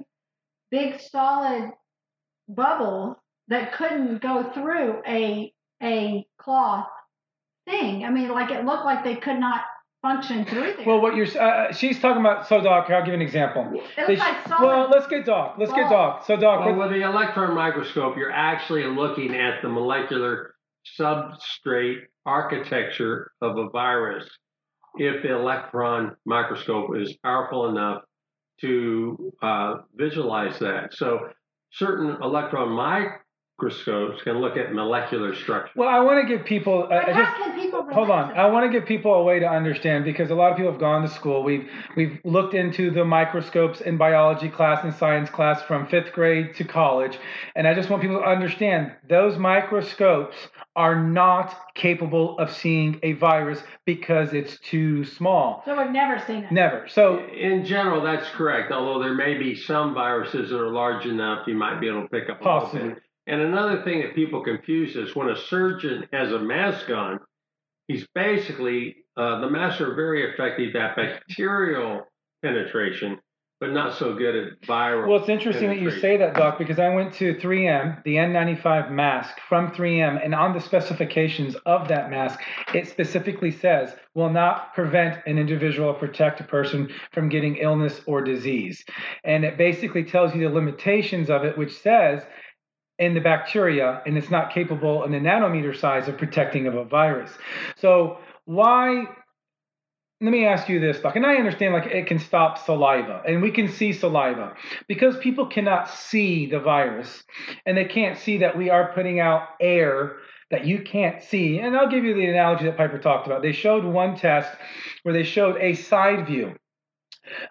big 0.70 1.00
solid 1.00 1.72
bubbles 2.48 3.16
that 3.48 3.72
couldn't 3.74 4.20
go 4.20 4.50
through 4.52 5.02
a 5.06 5.52
a 5.82 6.26
cloth 6.38 6.88
thing. 7.66 8.04
I 8.04 8.10
mean, 8.10 8.28
like 8.28 8.50
it 8.50 8.64
looked 8.64 8.84
like 8.84 9.05
they 9.05 9.16
could 9.16 9.38
not 9.38 9.62
function 10.02 10.44
through 10.44 10.74
there. 10.76 10.86
Well, 10.86 11.00
what 11.00 11.16
you're 11.16 11.26
uh, 11.40 11.72
she's 11.72 12.00
talking 12.00 12.20
about. 12.20 12.46
So, 12.46 12.60
Doc, 12.62 12.88
I'll 12.90 13.00
give 13.00 13.08
you 13.08 13.14
an 13.14 13.22
example. 13.22 13.69
it 13.96 14.08
looks 14.08 14.20
like 14.20 14.46
solid. 14.48 14.66
well, 14.66 14.88
let's 14.90 15.06
get 15.06 15.24
Doc. 15.24 15.56
Let's 15.58 15.72
get 15.72 15.90
Doc. 15.90 16.24
So, 16.26 16.36
Doc, 16.36 16.64
Well, 16.64 16.74
with 16.76 16.90
the 16.90 17.02
electron 17.02 17.55
microscope, 17.55 18.16
you're 18.16 18.32
actually 18.32 18.84
looking 18.84 19.34
at 19.34 19.62
the 19.62 19.69
molecular 19.69 20.55
substrate 20.98 22.02
architecture 22.24 23.32
of 23.40 23.58
a 23.58 23.69
virus. 23.70 24.28
If 24.98 25.22
the 25.22 25.34
electron 25.34 26.17
microscope 26.24 26.96
is 26.96 27.17
powerful 27.22 27.69
enough 27.69 28.03
to 28.60 29.32
uh, 29.43 29.74
visualize 29.94 30.58
that, 30.60 30.94
so 30.94 31.29
certain 31.72 32.17
electron 32.22 32.70
microscopes 33.58 34.22
can 34.22 34.39
look 34.39 34.56
at 34.56 34.75
molecular 34.75 35.34
structure. 35.34 35.72
well, 35.77 35.89
I 35.89 36.01
want 36.01 36.27
to 36.27 36.36
give 36.36 36.44
people. 36.44 36.84
Uh, 36.84 36.89
but 36.89 37.08
I 37.08 37.13
how 37.13 37.46
just, 37.46 37.56
people 37.56 37.86
Hold 37.91 38.10
on. 38.10 38.29
to 38.29 38.34
I 38.34 38.46
want 38.46 38.70
to 38.70 38.79
give 38.79 38.86
people 38.86 39.15
a 39.15 39.22
way 39.22 39.39
to 39.39 39.46
understand 39.46 40.05
because 40.05 40.31
a 40.31 40.34
lot 40.34 40.51
of 40.51 40.58
people 40.58 40.70
have 40.70 40.81
gone 40.81 41.03
to 41.03 41.08
school. 41.08 41.43
We've 41.43 41.69
we've 41.96 42.20
looked 42.25 42.55
into 42.55 42.91
the 42.91 43.05
microscopes 43.05 43.81
in 43.81 43.96
biology 43.96 44.51
class 44.51 44.84
and 44.84 44.94
science 44.94 45.31
class 45.31 45.63
from 45.63 45.86
5th 45.86 46.13
grade 46.13 46.55
to 46.56 46.65
college, 46.65 47.19
and 47.55 47.67
I 47.67 47.75
just 47.75 47.89
want 47.89 48.03
people 48.03 48.19
to 48.19 48.25
understand 48.25 48.93
those 49.08 49.39
microscopes 49.39 50.36
are 50.75 51.03
not 51.03 51.75
capable 51.75 52.39
of 52.39 52.53
seeing 52.53 53.01
a 53.03 53.13
virus 53.13 53.63
because 53.86 54.34
it's 54.34 54.58
too 54.58 55.06
small. 55.06 55.63
So 55.65 55.79
we've 55.79 55.91
never 55.91 56.22
seen 56.27 56.44
it. 56.44 56.53
Never. 56.53 56.86
So 56.89 57.25
In 57.31 57.65
general, 57.65 58.03
that's 58.03 58.29
correct. 58.29 58.70
Although 58.70 59.03
there 59.03 59.15
may 59.15 59.39
be 59.39 59.55
some 59.55 59.94
viruses 59.94 60.51
that 60.51 60.60
are 60.60 60.70
large 60.70 61.06
enough, 61.06 61.46
you 61.46 61.55
might 61.55 61.81
be 61.81 61.89
able 61.89 62.03
to 62.03 62.08
pick 62.08 62.29
up 62.29 62.43
a 62.43 62.44
little 62.44 62.60
Possibly. 62.60 62.94
And 63.26 63.40
another 63.40 63.82
thing 63.82 64.02
that 64.02 64.14
people 64.14 64.44
confuse 64.44 64.94
is 64.94 65.16
when 65.16 65.30
a 65.30 65.36
surgeon 65.36 66.08
has 66.12 66.32
a 66.32 66.38
mask 66.38 66.90
on, 66.90 67.18
he's 67.88 68.06
basically 68.14 68.96
uh, 69.16 69.40
the 69.40 69.50
masks 69.50 69.80
are 69.80 69.94
very 69.94 70.30
effective 70.30 70.76
at 70.76 70.94
bacterial 70.94 72.02
penetration, 72.42 73.18
but 73.60 73.72
not 73.72 73.94
so 73.94 74.14
good 74.14 74.36
at 74.36 74.60
viral. 74.60 75.08
Well, 75.08 75.20
it's 75.20 75.30
interesting 75.30 75.68
that 75.68 75.80
you 75.80 75.90
say 75.90 76.18
that, 76.18 76.34
Doc, 76.34 76.58
because 76.58 76.78
I 76.78 76.94
went 76.94 77.14
to 77.14 77.34
3M, 77.34 78.04
the 78.04 78.16
N95 78.16 78.90
mask 78.90 79.34
from 79.48 79.72
3M, 79.72 80.22
and 80.22 80.34
on 80.34 80.52
the 80.52 80.60
specifications 80.60 81.56
of 81.64 81.88
that 81.88 82.10
mask, 82.10 82.40
it 82.74 82.86
specifically 82.88 83.50
says 83.50 83.94
will 84.14 84.28
not 84.28 84.74
prevent 84.74 85.18
an 85.26 85.38
individual 85.38 85.88
or 85.88 85.94
protect 85.94 86.40
a 86.40 86.44
person 86.44 86.90
from 87.12 87.30
getting 87.30 87.56
illness 87.56 88.02
or 88.06 88.22
disease. 88.22 88.84
And 89.24 89.44
it 89.44 89.56
basically 89.56 90.04
tells 90.04 90.34
you 90.34 90.46
the 90.46 90.54
limitations 90.54 91.30
of 91.30 91.44
it, 91.44 91.56
which 91.56 91.80
says 91.80 92.22
in 92.98 93.15
the 93.15 93.20
bacteria, 93.20 94.03
and 94.06 94.17
it's 94.17 94.31
not 94.31 94.53
capable 94.53 95.05
in 95.05 95.12
the 95.12 95.19
nanometer 95.19 95.76
size 95.76 96.08
of 96.08 96.17
protecting 96.17 96.67
of 96.67 96.74
a 96.74 96.84
virus. 96.84 97.31
So 97.76 98.19
why 98.44 99.06
let 100.20 100.31
me 100.31 100.46
ask 100.46 100.70
you 100.70 100.81
this, 100.81 100.98
Doc, 101.00 101.15
and 101.17 101.26
I 101.26 101.34
understand 101.34 101.74
like 101.74 101.86
it 101.86 102.06
can 102.06 102.19
stop 102.19 102.56
saliva, 102.56 103.22
and 103.29 103.43
we 103.43 103.50
can 103.50 103.69
see 103.69 103.93
saliva 103.93 104.55
because 104.88 105.17
people 105.19 105.46
cannot 105.46 105.91
see 105.91 106.46
the 106.46 106.58
virus, 106.58 107.22
and 107.67 107.76
they 107.76 107.84
can't 107.84 108.19
see 108.19 108.38
that 108.38 108.56
we 108.56 108.70
are 108.70 108.93
putting 108.94 109.20
out 109.20 109.43
air 109.60 110.17
that 110.50 110.65
you 110.65 110.81
can't 110.81 111.22
see. 111.22 111.58
And 111.58 111.76
I'll 111.76 111.91
give 111.91 112.05
you 112.05 112.15
the 112.15 112.26
analogy 112.26 112.65
that 112.65 112.79
Piper 112.79 112.98
talked 112.98 113.26
about. 113.26 113.43
They 113.43 113.53
showed 113.53 113.84
one 113.84 114.17
test 114.17 114.50
where 115.03 115.12
they 115.12 115.24
showed 115.24 115.56
a 115.60 115.74
side 115.74 116.26
view 116.26 116.55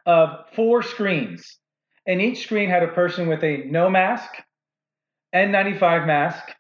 of 0.08 0.46
four 0.56 0.82
screens, 0.82 1.60
and 2.08 2.20
each 2.20 2.42
screen 2.42 2.70
had 2.70 2.82
a 2.82 2.88
person 2.88 3.28
with 3.28 3.44
a 3.44 3.58
no 3.66 3.92
mask, 3.92 4.32
N95 5.36 6.08
mask, 6.08 6.56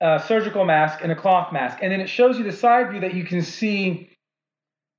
a 0.00 0.22
surgical 0.26 0.64
mask, 0.64 1.00
and 1.02 1.10
a 1.10 1.16
cloth 1.16 1.52
mask, 1.52 1.78
and 1.82 1.90
then 1.90 2.00
it 2.00 2.08
shows 2.08 2.38
you 2.38 2.44
the 2.44 2.52
side 2.52 2.90
view 2.90 3.00
that 3.00 3.14
you 3.14 3.24
can 3.24 3.42
see 3.42 4.10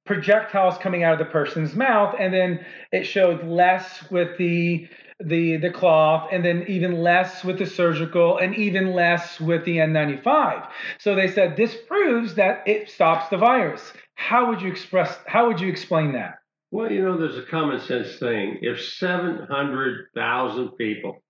projectiles 0.05 0.77
coming 0.77 1.03
out 1.03 1.13
of 1.13 1.19
the 1.19 1.31
person's 1.31 1.75
mouth. 1.75 2.15
And 2.19 2.33
then 2.33 2.65
it 2.91 3.03
showed 3.05 3.45
less 3.45 4.09
with 4.09 4.37
the 4.37 4.87
the 5.23 5.57
the 5.57 5.69
cloth 5.71 6.27
and 6.31 6.43
then 6.43 6.65
even 6.67 7.01
less 7.01 7.41
with 7.41 7.57
the 7.57 7.65
surgical 7.65 8.37
and 8.37 8.53
even 8.55 8.93
less 8.93 9.39
with 9.39 9.63
the 9.63 9.77
N95 9.77 10.67
so 10.99 11.15
they 11.15 11.29
said 11.29 11.55
this 11.55 11.73
proves 11.87 12.35
that 12.35 12.67
it 12.67 12.89
stops 12.89 13.29
the 13.29 13.37
virus. 13.37 13.93
How 14.15 14.49
would 14.49 14.61
you 14.61 14.69
express 14.69 15.17
how 15.25 15.47
would 15.47 15.61
you 15.61 15.69
explain 15.69 16.11
that? 16.13 16.39
Well, 16.71 16.91
you 16.91 17.01
know, 17.01 17.17
there's 17.17 17.37
a 17.37 17.43
common 17.43 17.79
sense 17.79 18.17
thing. 18.17 18.57
If 18.61 18.83
700,000 18.83 20.69
people 20.71 21.23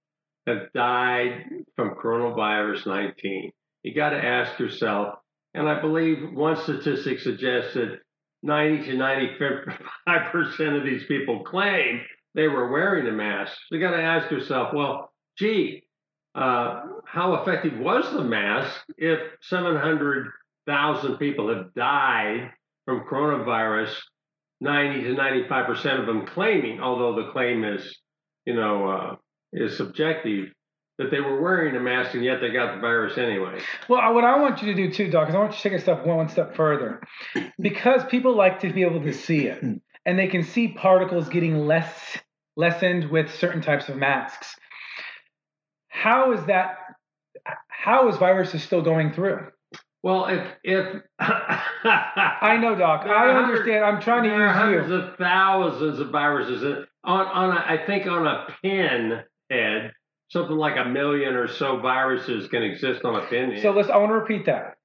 have 0.48 0.72
died 0.74 1.46
from 1.75 1.96
coronavirus 1.96 2.86
19, 2.86 3.52
you 3.84 3.94
got 3.94 4.10
to 4.10 4.24
ask 4.24 4.60
yourself, 4.60 5.16
and 5.54 5.68
I 5.68 5.82
believe 5.82 6.34
one 6.34 6.58
statistic 6.58 7.20
suggests 7.20 7.74
that 7.75 8.00
90 8.44 8.86
to 8.86 8.98
95% 8.98 10.78
of 10.78 10.84
these 10.84 11.06
people 11.08 11.44
claim 11.44 12.02
they 12.36 12.48
were 12.48 12.72
wearing 12.72 13.08
a 13.08 13.12
mask. 13.12 13.58
You 13.72 13.80
got 13.80 13.96
to 13.96 14.04
ask 14.04 14.30
yourself, 14.30 14.74
well, 14.74 15.12
gee, 15.38 15.84
uh, 16.36 16.82
how 17.06 17.36
effective 17.36 17.78
was 17.80 18.12
the 18.12 18.24
mask 18.24 18.75
if 18.98 19.20
700,000 19.42 21.18
people 21.18 21.56
have 21.56 21.74
died 21.74 22.52
from 22.86 23.06
coronavirus 23.10 23.96
90 24.62 25.04
to 25.04 25.14
95 25.14 25.66
percent 25.66 26.00
of 26.00 26.06
them 26.06 26.25
claiming, 26.28 26.80
although 26.82 27.16
the 27.16 27.32
claim 27.32 27.64
is, 27.64 27.98
you 28.46 28.54
know, 28.54 28.88
uh, 28.88 29.14
is 29.56 29.78
subjective, 29.78 30.50
that 30.98 31.12
they 31.12 31.20
were 31.20 31.42
wearing 31.42 31.76
a 31.76 31.80
mask 31.80 32.14
and 32.14 32.24
yet 32.24 32.40
they 32.42 32.52
got 32.52 32.76
the 32.76 32.82
virus 32.82 33.18
anyway. 33.18 33.60
well 33.90 34.14
what 34.14 34.24
I 34.24 34.40
want 34.40 34.62
you 34.62 34.68
to 34.74 34.76
do 34.76 34.92
too 34.94 35.10
doc 35.10 35.30
is 35.30 35.36
I 35.36 35.40
want 35.40 35.52
you 35.52 35.58
to 35.58 35.64
take 35.64 35.74
a 35.78 35.82
step 35.82 36.06
one 36.06 36.30
step 36.30 36.56
further 36.56 37.02
because 37.60 38.04
people 38.06 38.36
like 38.36 38.62
to 38.62 38.72
be 38.72 38.84
able 38.84 39.02
to 39.02 39.14
see 39.14 39.48
it 39.48 39.62
and 39.62 40.20
they 40.20 40.28
can 40.28 40.44
see 40.44 40.70
particles 40.70 41.28
getting 41.30 41.66
less 41.68 42.18
lessened 42.56 43.10
with 43.10 43.34
certain 43.36 43.62
types 43.62 43.90
of 43.90 43.98
masks 43.98 44.56
how 45.90 46.32
is 46.34 46.46
that 46.46 46.78
how 47.68 48.08
is 48.08 48.16
viruses 48.18 48.64
still 48.64 48.82
going 48.82 49.12
through 49.14 49.48
Well, 50.04 50.28
if 50.28 50.48
if 50.64 51.02
I 51.20 52.58
know, 52.62 52.76
Doc. 52.76 53.06
I 53.08 53.32
understand. 53.32 53.84
I'm 53.84 54.00
trying 54.02 54.24
to 54.24 54.30
are 54.30 54.50
hundreds 54.54 54.90
use 54.90 55.02
you. 55.02 55.08
of 55.08 55.18
thousands 55.18 56.00
of 56.00 56.10
viruses 56.12 56.86
on 57.04 57.26
on 57.26 57.58
a, 57.58 57.60
I 57.60 57.86
think 57.86 58.06
on 58.08 58.26
a 58.28 58.48
pin 58.62 59.24
head, 59.50 59.92
something 60.30 60.56
like 60.56 60.75
a 60.78 60.86
million 60.88 61.36
or 61.36 61.48
so 61.48 61.78
viruses 61.80 62.48
can 62.48 62.64
exist 62.64 63.04
on 63.06 63.16
a 63.16 63.25
pinhead. 63.28 63.62
So 63.62 63.72
let's. 63.72 63.90
I 63.90 63.98
want 63.98 64.10
to 64.12 64.16
repeat 64.16 64.46
that. 64.48 64.75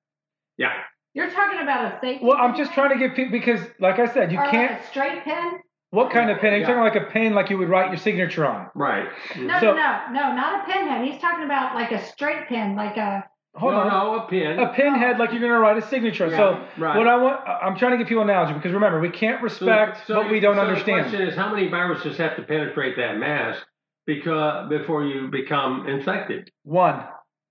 yeah, 0.59 0.73
You're 1.15 1.31
talking 1.31 1.61
about 1.61 1.95
a 1.95 1.99
safety. 2.01 2.25
Well, 2.25 2.37
I'm 2.39 2.57
just 2.57 2.73
trying 2.73 2.91
to 2.91 2.99
give 2.99 3.17
people 3.17 3.33
because, 3.33 3.61
like 3.81 3.99
I 3.99 4.13
said, 4.13 4.33
you 4.33 4.39
or 4.39 4.51
can't. 4.51 4.73
Like 4.73 4.81
a 4.83 4.87
straight 4.89 5.25
pen. 5.25 5.61
What 5.93 6.13
kind 6.13 6.31
of 6.31 6.39
pen? 6.39 6.53
Are 6.53 6.57
you 6.57 6.61
Yeah. 6.63 6.69
talking 6.69 6.83
like 6.83 6.95
a 6.95 7.11
pen, 7.11 7.35
like 7.35 7.51
you 7.51 7.59
would 7.59 7.69
write 7.69 7.89
your 7.91 7.97
signature 7.97 8.47
on? 8.47 8.69
right. 8.77 9.09
No, 9.37 9.59
So- 9.59 9.73
no, 9.75 9.75
no, 9.75 9.99
no, 10.13 10.35
not 10.37 10.61
a 10.69 10.73
pinhead. 10.73 11.05
He's 11.05 11.21
talking 11.21 11.45
about 11.45 11.75
like 11.75 11.91
a 11.91 12.05
straight 12.07 12.47
pen, 12.49 12.77
like 12.77 12.97
a. 12.97 13.25
Hold 13.57 13.73
no, 13.73 13.81
on. 13.81 13.89
no, 13.89 14.15
a 14.25 14.29
pin. 14.29 14.61
A 14.61 14.73
pinhead, 14.73 15.19
like 15.19 15.33
you're 15.33 15.41
going 15.41 15.51
to 15.51 15.59
write 15.59 15.77
a 15.77 15.83
signature. 15.83 16.29
Yeah, 16.29 16.37
so 16.37 16.65
right. 16.79 16.97
what 16.97 17.09
I 17.09 17.17
want, 17.17 17.41
I'm 17.49 17.75
trying 17.77 17.91
to 17.91 17.99
give 17.99 18.07
people 18.07 18.23
an 18.23 18.31
analogy 18.31 18.53
because 18.55 18.71
remember, 18.71 19.01
we 19.01 19.11
can't 19.11 19.39
So- 19.41 19.43
respect 19.43 20.07
so 20.07 20.19
what 20.19 20.31
we 20.31 20.39
don't 20.39 20.55
so 20.55 20.61
understand. 20.61 21.07
The 21.07 21.09
question 21.11 21.23
is, 21.27 21.35
how 21.35 21.53
many 21.53 21.67
viruses 21.67 22.17
have 22.19 22.37
to 22.37 22.43
penetrate 22.43 22.97
that 22.99 23.19
mask 23.19 23.67
because 24.15 24.69
before 24.69 25.05
you 25.05 25.29
become 25.29 25.87
infected? 25.89 26.51
One. 26.65 27.05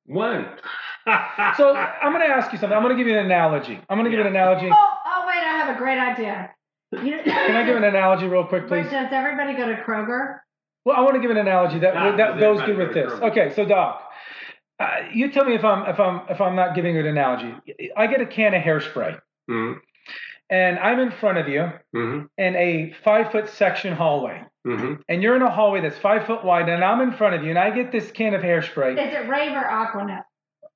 One. 0.05 0.45
So 1.57 1.75
I'm 1.75 2.11
going 2.13 2.21
to 2.27 2.31
ask 2.31 2.51
you 2.51 2.59
something. 2.59 2.75
I'm 2.77 2.83
going 2.83 2.95
to 2.95 3.01
give 3.01 3.07
you 3.07 3.17
an 3.17 3.25
analogy. 3.25 3.79
I'm 3.89 3.97
going 3.97 4.05
to 4.05 4.11
give 4.11 4.19
you 4.19 4.27
an 4.27 4.35
analogy. 4.35 4.69
Oh, 4.71 4.93
oh, 5.07 5.23
wait, 5.27 5.37
I 5.37 5.57
have 5.57 5.75
a 5.75 5.79
great 5.79 5.97
idea. 5.97 6.51
You 6.91 6.99
know, 7.17 7.23
Can 7.23 7.55
I 7.55 7.63
give 7.65 7.75
an 7.77 7.83
analogy 7.83 8.27
real 8.27 8.43
quick, 8.45 8.69
Wait, 8.69 8.83
please? 8.83 8.91
does 8.91 9.07
everybody 9.11 9.55
go 9.55 9.65
to 9.67 9.81
Kroger? 9.81 10.39
Well, 10.85 10.95
I 10.95 11.01
want 11.01 11.15
to 11.15 11.21
give 11.21 11.31
an 11.31 11.37
analogy 11.37 11.79
that 11.79 11.95
Ah, 11.95 12.15
that 12.15 12.39
goes 12.39 12.61
good 12.61 12.77
with 12.77 12.93
this. 12.93 13.11
Kroger. 13.11 13.31
Okay, 13.31 13.53
so 13.55 13.65
Doc, 13.65 14.03
uh, 14.79 14.97
you 15.11 15.31
tell 15.31 15.45
me 15.45 15.55
if 15.55 15.63
I'm 15.65 15.87
if 15.87 15.99
I'm 15.99 16.21
if 16.29 16.39
I'm 16.41 16.55
not 16.55 16.75
giving 16.75 16.93
you 16.93 17.01
an 17.01 17.07
analogy. 17.07 17.55
I 17.97 18.05
get 18.05 18.21
a 18.21 18.25
can 18.27 18.53
of 18.53 18.61
hairspray, 18.61 19.19
hmm 19.47 19.73
and 20.51 20.77
I'm 20.79 20.99
in 20.99 21.11
front 21.11 21.37
of 21.39 21.47
you 21.47 21.71
hmm 21.91 22.21
in 22.37 22.55
a 22.55 22.93
five 23.03 23.31
foot 23.31 23.49
section 23.49 23.93
hallway, 23.95 24.43
hmm 24.65 24.95
and 25.07 25.23
you're 25.23 25.35
in 25.35 25.41
a 25.41 25.49
hallway 25.49 25.81
that's 25.81 25.97
five 25.97 26.25
foot 26.25 26.43
wide, 26.43 26.67
and 26.69 26.83
I'm 26.83 27.01
in 27.01 27.13
front 27.13 27.35
of 27.35 27.43
you, 27.43 27.49
and 27.49 27.59
I 27.59 27.71
get 27.71 27.91
this 27.91 28.11
can 28.11 28.33
of 28.33 28.41
hairspray, 28.41 28.93
Is 28.93 29.13
it 29.13 29.29
Rave 29.29 29.53
or 29.53 29.65
Aqua 29.65 30.05
Net? 30.05 30.23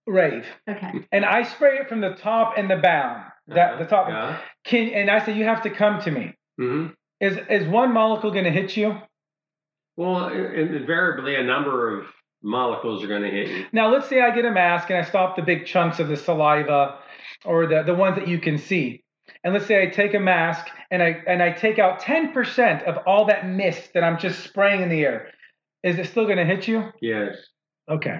rave, 0.07 0.45
Okay. 0.69 0.91
and 1.11 1.25
I 1.25 1.43
spray 1.43 1.77
it 1.77 1.89
from 1.89 2.01
the 2.01 2.11
top 2.15 2.53
and 2.57 2.69
the 2.69 2.77
bound, 2.77 3.23
that 3.47 3.79
the 3.79 3.85
top. 3.85 4.07
Yeah. 4.09 4.37
Can 4.65 4.89
and 4.89 5.09
I 5.11 5.23
say 5.25 5.35
you 5.37 5.45
have 5.45 5.63
to 5.63 5.69
come 5.69 6.01
to 6.01 6.11
me. 6.11 6.33
Mm-hmm. 6.59 6.91
Is 7.19 7.37
is 7.49 7.67
one 7.67 7.93
molecule 7.93 8.31
going 8.31 8.45
to 8.45 8.51
hit 8.51 8.75
you? 8.77 8.97
Well, 9.95 10.27
invariably, 10.29 11.35
a 11.35 11.43
number 11.43 11.99
of 11.99 12.05
molecules 12.41 13.03
are 13.03 13.07
going 13.07 13.21
to 13.21 13.29
hit 13.29 13.47
you. 13.49 13.65
Now, 13.71 13.91
let's 13.93 14.09
say 14.09 14.21
I 14.21 14.33
get 14.35 14.43
a 14.45 14.51
mask 14.51 14.89
and 14.89 14.97
I 14.97 15.03
stop 15.03 15.35
the 15.35 15.41
big 15.43 15.65
chunks 15.65 15.99
of 15.99 16.07
the 16.07 16.17
saliva 16.17 16.97
or 17.45 17.67
the, 17.67 17.83
the 17.83 17.93
ones 17.93 18.15
that 18.17 18.27
you 18.27 18.39
can 18.39 18.57
see. 18.57 19.02
And 19.43 19.53
let's 19.53 19.65
say 19.65 19.81
I 19.83 19.87
take 19.87 20.13
a 20.13 20.19
mask 20.19 20.67
and 20.89 21.03
I 21.03 21.21
and 21.27 21.43
I 21.43 21.51
take 21.51 21.77
out 21.79 22.01
10% 22.01 22.83
of 22.83 22.97
all 23.05 23.25
that 23.25 23.47
mist 23.47 23.91
that 23.93 24.03
I'm 24.03 24.17
just 24.17 24.43
spraying 24.43 24.81
in 24.81 24.89
the 24.89 25.01
air. 25.01 25.31
Is 25.83 25.99
it 25.99 26.07
still 26.07 26.25
going 26.25 26.37
to 26.37 26.45
hit 26.45 26.67
you? 26.67 26.91
Yes. 27.01 27.35
Okay. 27.89 28.19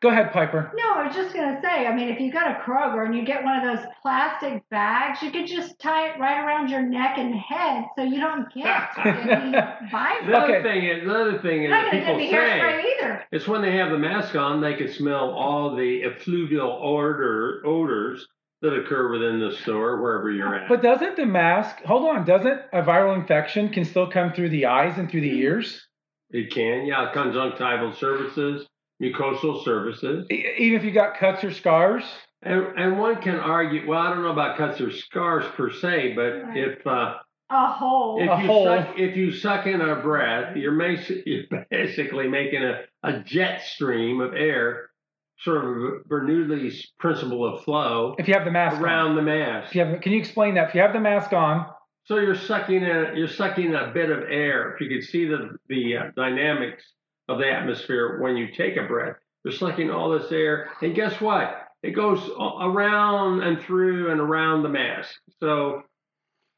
Go 0.00 0.08
ahead, 0.08 0.32
Piper. 0.32 0.72
No, 0.76 0.94
I 0.94 1.06
was 1.06 1.14
just 1.14 1.34
gonna 1.34 1.60
say. 1.62 1.86
I 1.86 1.94
mean, 1.94 2.08
if 2.08 2.20
you 2.20 2.32
go 2.32 2.40
to 2.40 2.58
Kroger 2.64 3.04
and 3.04 3.14
you 3.14 3.24
get 3.24 3.44
one 3.44 3.56
of 3.56 3.64
those 3.76 3.86
plastic 4.02 4.62
bags, 4.70 5.22
you 5.22 5.30
could 5.30 5.46
just 5.46 5.78
tie 5.78 6.08
it 6.08 6.18
right 6.18 6.42
around 6.44 6.70
your 6.70 6.82
neck 6.82 7.18
and 7.18 7.34
head, 7.34 7.84
so 7.96 8.02
you 8.02 8.20
don't 8.20 8.46
get 8.54 8.88
any 9.04 9.50
The 9.52 9.88
virus. 9.90 10.22
Okay. 10.24 10.32
other 10.34 10.62
thing 10.62 10.84
is, 10.86 11.04
the 11.04 11.14
other 11.14 11.38
thing 11.40 11.64
is, 11.64 11.70
Not 11.70 11.90
that 11.92 12.00
gonna 12.00 12.04
get 12.04 12.18
people 12.18 12.30
say 12.30 12.36
hairspray 12.36 12.84
either. 12.98 13.24
it's 13.32 13.46
when 13.48 13.62
they 13.62 13.76
have 13.76 13.90
the 13.90 13.98
mask 13.98 14.34
on, 14.36 14.60
they 14.60 14.74
can 14.74 14.88
smell 14.90 15.30
all 15.30 15.76
the 15.76 16.02
effluvial 16.04 16.70
odor 16.82 17.62
odors 17.66 18.26
that 18.62 18.74
occur 18.74 19.10
within 19.12 19.38
the 19.40 19.52
store, 19.56 20.00
wherever 20.00 20.30
you're 20.30 20.54
at. 20.54 20.68
But 20.68 20.82
doesn't 20.82 21.16
the 21.16 21.26
mask, 21.26 21.76
hold 21.84 22.08
on, 22.08 22.24
doesn't 22.24 22.60
a 22.72 22.82
viral 22.82 23.14
infection 23.16 23.68
can 23.68 23.84
still 23.84 24.10
come 24.10 24.32
through 24.32 24.48
the 24.50 24.66
eyes 24.66 24.98
and 24.98 25.10
through 25.10 25.22
the 25.22 25.38
ears? 25.38 25.84
it 26.30 26.52
can, 26.52 26.84
yeah, 26.84 27.10
conjunctival 27.14 27.94
surfaces, 27.94 28.66
mucosal 29.02 29.64
surfaces. 29.64 30.26
E- 30.30 30.44
Even 30.58 30.78
if 30.78 30.84
you 30.84 30.90
got 30.90 31.16
cuts 31.16 31.42
or 31.42 31.50
scars? 31.50 32.04
And, 32.42 32.66
and 32.78 32.98
one 32.98 33.22
can 33.22 33.36
argue, 33.36 33.88
well, 33.88 33.98
I 34.00 34.10
don't 34.10 34.22
know 34.22 34.32
about 34.32 34.58
cuts 34.58 34.78
or 34.80 34.90
scars 34.92 35.46
per 35.56 35.70
se, 35.72 36.12
but 36.14 36.22
Right. 36.44 36.56
if 36.58 36.86
uh, 36.86 37.14
A 37.50 37.66
hole. 37.72 38.18
if 38.20 38.28
A 38.28 38.42
you 38.42 38.46
hole. 38.46 38.64
suck 38.66 38.98
if 38.98 39.16
you 39.16 39.32
suck 39.32 39.66
in 39.66 39.80
a 39.80 39.96
breath, 39.96 40.54
you're, 40.54 40.72
mas- 40.72 41.10
you're 41.26 41.44
basically 41.70 42.28
making 42.28 42.62
a, 42.62 42.82
a 43.02 43.20
jet 43.20 43.62
stream 43.62 44.20
of 44.20 44.34
air, 44.34 44.90
sort 45.40 45.64
of 45.64 46.04
Bernoulli's 46.08 46.92
principle 46.98 47.46
of 47.46 47.62
flow 47.64 48.14
If 48.18 48.26
you 48.28 48.34
have 48.34 48.44
the 48.44 48.50
mask 48.50 48.76
on. 48.76 48.82
around 48.82 49.16
the 49.16 49.22
mask. 49.22 49.68
If 49.70 49.74
you 49.76 49.84
have, 49.84 50.00
can 50.00 50.12
you 50.12 50.18
explain 50.18 50.54
that? 50.54 50.68
If 50.68 50.74
you 50.74 50.80
have 50.80 50.92
the 50.92 51.00
mask 51.00 51.32
on, 51.32 51.66
So 52.04 52.16
you're 52.16 52.34
sucking 52.34 52.82
in 52.82 53.16
you're 53.16 53.28
sucking 53.28 53.74
a 53.74 53.90
bit 53.94 54.10
of 54.10 54.20
air. 54.28 54.72
If 54.74 54.80
you 54.80 54.88
could 54.88 55.06
see 55.06 55.26
the 55.26 55.56
the 55.68 55.96
uh, 55.96 56.02
dynamics 56.16 56.84
of 57.28 57.38
the 57.38 57.50
atmosphere 57.50 58.18
when 58.20 58.36
you 58.36 58.48
take 58.52 58.76
a 58.76 58.84
breath, 58.84 59.16
you're 59.44 59.52
sucking 59.52 59.90
all 59.90 60.10
this 60.18 60.32
air, 60.32 60.70
and 60.82 60.94
guess 60.94 61.20
what? 61.20 61.64
It 61.82 61.92
goes 61.92 62.20
around 62.60 63.42
and 63.42 63.60
through 63.62 64.10
and 64.10 64.20
around 64.20 64.62
the 64.64 64.68
mask. 64.68 65.10
So, 65.38 65.82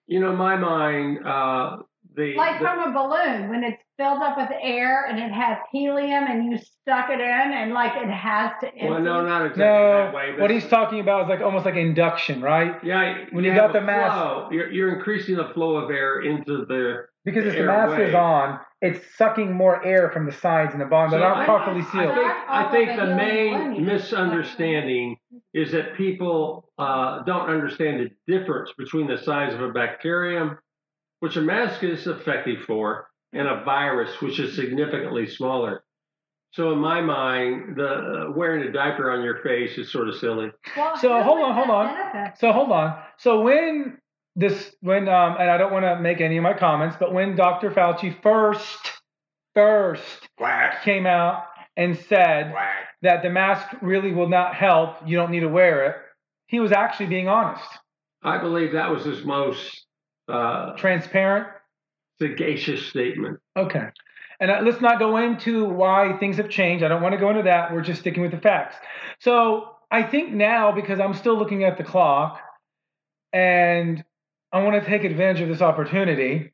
you 0.07 0.19
know, 0.21 0.31
in 0.31 0.37
my 0.37 0.57
mind, 0.57 1.27
uh, 1.27 1.79
the, 2.15 2.35
like 2.37 2.59
the- 2.59 2.65
from 2.65 2.79
a 2.89 2.93
balloon 2.93 3.51
when 3.51 3.63
it's 3.65 3.83
filled 4.01 4.23
up 4.23 4.39
with 4.39 4.49
air 4.63 5.05
and 5.05 5.19
it 5.19 5.31
has 5.31 5.59
helium 5.71 6.25
and 6.27 6.51
you 6.51 6.57
stuck 6.59 7.11
it 7.11 7.21
in 7.21 7.53
and 7.53 7.75
like 7.75 7.93
it 8.03 8.09
has 8.09 8.51
to 8.63 8.67
empty. 8.69 8.89
well, 8.89 8.99
no, 9.01 9.27
not 9.27 9.45
exactly 9.45 9.63
No, 9.65 9.93
that 10.07 10.15
way. 10.15 10.31
But 10.33 10.41
what 10.41 10.51
he's 10.51 10.67
talking 10.69 11.01
about 11.01 11.25
is 11.25 11.29
like 11.29 11.41
almost 11.43 11.67
like 11.67 11.75
induction, 11.75 12.41
right? 12.41 12.83
yeah, 12.83 13.25
when 13.33 13.45
you 13.45 13.51
have 13.53 13.61
got 13.61 13.73
the 13.75 13.81
a 13.81 13.85
mask- 13.85 14.15
flow, 14.15 14.49
you're, 14.53 14.71
you're 14.73 14.95
increasing 14.97 15.37
the 15.37 15.51
flow 15.53 15.77
of 15.77 15.91
air 15.91 16.23
into 16.23 16.65
the. 16.65 17.05
Because 17.27 17.45
if 17.45 17.53
the 17.53 17.59
Air 17.59 17.67
mask 17.67 18.01
is 18.01 18.15
on, 18.15 18.61
it's 18.81 19.05
sucking 19.19 19.53
more 19.53 19.85
air 19.85 20.09
from 20.11 20.25
the 20.25 20.33
sides 20.33 20.73
and 20.73 20.81
the 20.81 20.87
bottom. 20.87 21.11
They're 21.11 21.21
So 21.21 21.29
not 21.29 21.37
I- 21.43 21.45
properly 21.45 21.83
I 21.83 21.93
sealed. 21.93 22.15
think, 22.15 22.33
I 22.49 22.71
think 22.73 22.99
the 22.99 23.15
main 23.15 23.85
misunderstanding 23.85 25.19
is 25.53 25.71
that 25.73 25.95
people 25.97 26.71
uh, 26.79 27.23
don't 27.25 27.51
understand 27.51 28.01
the 28.01 28.11
difference 28.39 28.71
between 28.79 29.07
the 29.07 29.19
size 29.19 29.53
of 29.53 29.61
a 29.61 29.69
bacterium, 29.71 30.57
which 31.19 31.37
a 31.37 31.43
mask 31.43 31.85
is 31.85 32.07
effective 32.07 32.63
for, 32.67 33.09
and 33.33 33.47
a 33.49 33.63
virus, 33.65 34.21
which 34.21 34.39
is 34.41 34.55
significantly 34.57 35.27
smaller. 35.27 35.85
So 36.53 36.73
in 36.73 36.79
my 36.79 37.01
mind, 37.01 37.77
the 37.77 37.89
uh, 38.29 38.33
wearing 38.33 38.69
a 38.69 38.73
diaper 38.73 39.11
on 39.13 39.23
your 39.23 39.39
face 39.43 39.79
is 39.79 39.93
sort 39.93 40.09
of 40.09 40.17
silly. 40.17 40.51
Well, 40.77 40.97
So, 40.97 41.23
hold 41.23 41.41
on, 41.41 41.55
hold 41.55 41.71
on. 41.71 41.95
benefit? 41.95 42.39
So 42.41 42.51
hold 42.53 42.73
on. 42.73 42.99
So 43.19 43.41
when 43.43 43.99
this, 44.35 44.75
when 44.81 45.09
um, 45.09 45.37
and 45.39 45.49
I 45.49 45.57
don't 45.59 45.73
want 45.73 45.85
to 45.85 46.01
make 46.01 46.21
any 46.21 46.37
of 46.39 46.43
my 46.43 46.55
comments, 46.55 46.97
but 46.99 47.13
when 47.13 47.37
Dr. 47.37 47.71
Fauci 47.71 48.21
first, 48.23 48.79
first 49.55 50.29
Quack, 50.37 50.83
came 50.83 51.07
out 51.07 51.45
and 51.77 51.97
said 51.97 52.51
quack. 52.51 52.75
that 53.03 53.23
the 53.23 53.31
mask 53.31 53.69
really 53.81 54.13
will 54.13 54.29
not 54.29 54.55
help, 54.57 54.97
you 55.07 55.17
don't 55.17 55.31
need 55.31 55.41
to 55.41 55.49
wear 55.49 55.87
it, 55.87 55.97
he 56.49 56.59
was 56.59 56.73
actually 56.73 57.07
being 57.07 57.29
honest, 57.29 57.63
I 58.25 58.39
believe 58.39 58.73
that 58.73 58.91
was 58.91 59.05
his 59.05 59.25
most 59.25 59.87
uh, 60.29 60.73
transparent. 60.77 61.47
Sagacious 62.21 62.87
statement. 62.87 63.39
Okay. 63.57 63.89
And 64.41 64.51
uh, 64.51 64.61
let's 64.63 64.81
not 64.81 64.99
go 64.99 65.17
into 65.19 65.65
why 65.65 66.17
things 66.19 66.39
have 66.39 66.49
changed. 66.49 66.85
I 66.85 66.89
don't 66.89 67.03
want 67.03 67.13
to 67.15 67.21
go 67.21 67.31
into 67.31 67.43
that. 67.43 67.73
We're 67.73 67.83
just 67.83 68.01
sticking 68.01 68.23
with 68.23 68.31
the 68.31 68.39
facts. 68.39 68.77
So 69.19 69.77
I 69.91 70.03
think 70.03 70.33
now, 70.33 70.73
because 70.73 71.01
I'm 71.01 71.15
still 71.15 71.39
looking 71.39 71.65
at 71.65 71.77
the 71.77 71.85
clock 71.85 72.41
and 73.33 74.03
I 74.53 74.63
want 74.63 74.83
to 74.83 74.89
take 74.89 75.05
advantage 75.05 75.43
of 75.43 75.49
this 75.49 75.61
opportunity. 75.61 76.53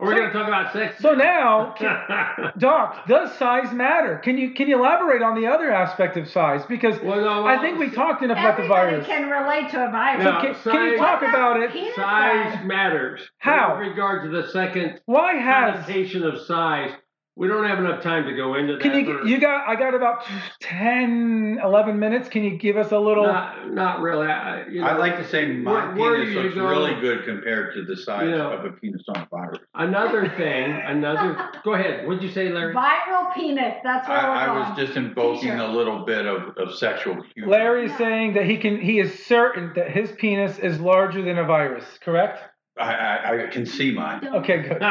Are 0.00 0.08
we 0.08 0.14
going 0.14 0.28
to 0.28 0.32
talk 0.32 0.48
about 0.48 0.72
sex? 0.72 1.00
So 1.00 1.12
now, 1.12 1.74
can- 1.76 2.52
Doc, 2.58 3.06
does 3.06 3.36
size 3.36 3.70
matter? 3.72 4.16
Can 4.16 4.38
you 4.38 4.54
can 4.54 4.66
you 4.66 4.78
elaborate 4.78 5.20
on 5.20 5.40
the 5.40 5.46
other 5.46 5.70
aspect 5.70 6.16
of 6.16 6.26
size? 6.28 6.62
Because 6.66 6.98
well, 7.02 7.20
no, 7.20 7.46
I 7.46 7.60
think 7.60 7.78
we 7.78 7.90
talked 7.90 8.22
enough 8.22 8.38
about 8.38 8.56
the 8.56 8.62
Everybody 8.64 8.90
virus. 9.02 9.06
can 9.06 9.28
relate 9.28 9.70
to 9.72 9.86
a 9.86 9.90
virus. 9.90 10.24
No, 10.24 10.40
can, 10.40 10.54
can 10.72 10.92
you 10.92 10.96
talk 10.96 11.20
about 11.22 11.60
it? 11.60 11.94
Size 11.94 12.64
matters. 12.64 13.20
How? 13.38 13.78
With 13.78 13.88
regard 13.88 14.24
to 14.24 14.30
the 14.30 14.48
second 14.48 15.00
Why 15.04 15.34
has 15.34 15.84
connotation 15.84 16.24
of 16.24 16.40
size, 16.46 16.92
we 17.36 17.48
don't 17.48 17.64
have 17.66 17.78
enough 17.78 18.02
time 18.02 18.24
to 18.24 18.34
go 18.34 18.54
into 18.54 18.74
that. 18.74 18.82
can 18.82 18.98
you 18.98 19.18
for- 19.20 19.26
you 19.26 19.40
got 19.40 19.66
I 19.68 19.76
got 19.76 19.94
about 19.94 20.24
10 20.60 21.58
11 21.62 21.98
minutes. 21.98 22.28
Can 22.28 22.42
you 22.44 22.56
give 22.58 22.76
us 22.76 22.92
a 22.92 22.98
little 22.98 23.24
not, 23.24 23.70
not 23.72 24.00
really. 24.00 24.26
I, 24.26 24.66
you 24.66 24.80
know, 24.80 24.86
I 24.86 24.96
like 24.96 25.16
to 25.16 25.26
say 25.28 25.46
my 25.46 25.70
where- 25.70 25.94
where 25.96 26.14
penis 26.20 26.34
you 26.34 26.42
looks 26.42 26.54
go- 26.54 26.68
really 26.68 27.00
good 27.00 27.24
compared 27.24 27.74
to 27.74 27.84
the 27.84 27.96
size 27.96 28.24
You 28.24 28.30
know. 28.36 28.50
of 28.52 28.64
a 28.64 28.72
penis 28.72 29.02
on 29.08 29.22
a 29.22 29.28
virus. 29.30 29.58
Another 29.74 30.28
thing, 30.36 30.72
another. 30.86 31.50
go 31.64 31.74
ahead. 31.74 32.06
What'd 32.06 32.22
you 32.22 32.30
say, 32.30 32.48
Larry? 32.50 32.74
Viral 32.74 33.32
penis. 33.34 33.74
That's 33.84 34.08
what 34.08 34.22
we're 34.22 34.28
I, 34.28 34.46
I 34.46 34.70
was 34.70 34.78
just 34.78 34.96
invoking 34.96 35.42
T-shirt. 35.42 35.60
a 35.60 35.68
little 35.68 36.04
bit 36.04 36.26
of, 36.26 36.56
of 36.58 36.74
sexual 36.74 37.22
humor. 37.34 37.50
Larry 37.50 37.86
is 37.86 37.96
saying 37.96 38.34
that 38.34 38.44
he 38.46 38.56
can 38.58 38.80
he 38.80 38.98
is 38.98 39.24
certain 39.26 39.72
that 39.76 39.90
his 39.90 40.12
penis 40.12 40.58
is 40.58 40.80
larger 40.80 41.22
than 41.22 41.38
a 41.38 41.44
virus, 41.44 41.84
correct? 42.02 42.42
I, 42.78 42.94
I, 42.94 43.44
I 43.44 43.46
can 43.48 43.66
see 43.66 43.92
mine. 43.92 44.26
Okay, 44.26 44.62
good. 44.62 44.82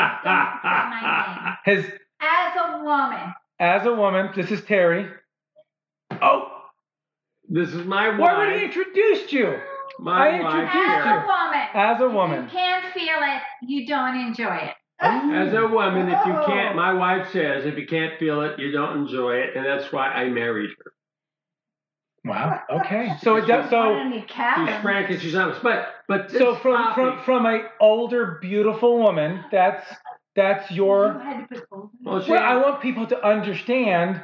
His 1.65 1.86
As 2.21 2.53
a 2.57 2.83
woman, 2.83 3.33
as 3.59 3.85
a 3.85 3.93
woman, 3.93 4.29
this 4.35 4.51
is 4.51 4.61
Terry. 4.65 5.07
Oh, 6.21 6.47
this 7.47 7.69
is 7.69 7.85
my 7.85 8.09
wife. 8.09 8.19
why 8.19 8.35
already 8.35 8.65
wife. 8.65 8.75
introduced 8.75 9.31
you? 9.33 9.57
My 9.99 10.27
I 10.29 10.41
wife. 10.41 10.55
introduced 10.55 10.75
as 10.75 11.05
you. 11.05 11.11
a 11.11 11.25
woman, 11.27 11.67
As 11.73 12.01
a 12.01 12.05
If 12.07 12.13
woman. 12.13 12.43
you 12.45 12.49
can't 12.49 12.93
feel 12.93 13.17
it, 13.21 13.41
you 13.63 13.88
don't 13.88 14.15
enjoy 14.19 14.55
it. 14.55 14.73
As 15.01 15.53
a 15.53 15.65
woman, 15.67 16.09
if 16.09 16.25
you 16.25 16.33
Oh. 16.33 16.45
can't, 16.45 16.75
my 16.75 16.91
wife 16.93 17.31
says, 17.31 17.65
if 17.65 17.77
you 17.77 17.88
can't 17.88 18.19
feel 18.19 18.41
it, 18.41 18.59
you 18.59 18.71
don't 18.71 18.97
enjoy 18.97 19.35
it, 19.38 19.55
and 19.55 19.65
that's 19.65 19.91
why 19.93 20.09
I 20.09 20.27
married 20.29 20.71
her. 20.83 20.93
Wow. 22.25 22.59
Okay. 22.69 23.15
So 23.21 23.38
it 23.38 23.47
does. 23.47 23.71
on 23.73 24.11
So 24.11 24.65
She's 24.65 24.81
frank 24.81 25.09
and 25.09 25.21
she's 25.21 25.35
honest, 25.35 25.63
but 25.63 25.88
but 26.09 26.29
so 26.31 26.53
from 26.55 26.75
topic- 26.75 26.95
from 26.95 27.19
from 27.23 27.45
a 27.45 27.69
older 27.79 28.39
beautiful 28.41 28.97
woman, 28.99 29.45
that's 29.51 29.86
that's 30.39 30.71
You 30.71 30.86
your. 30.86 31.13
had 31.19 31.47
to 31.49 31.56
put 31.56 31.69
well, 32.02 32.25
Well, 32.28 32.41
I 32.41 32.56
want 32.58 32.82
people 32.82 33.06
to 33.08 33.25
understand. 33.25 34.23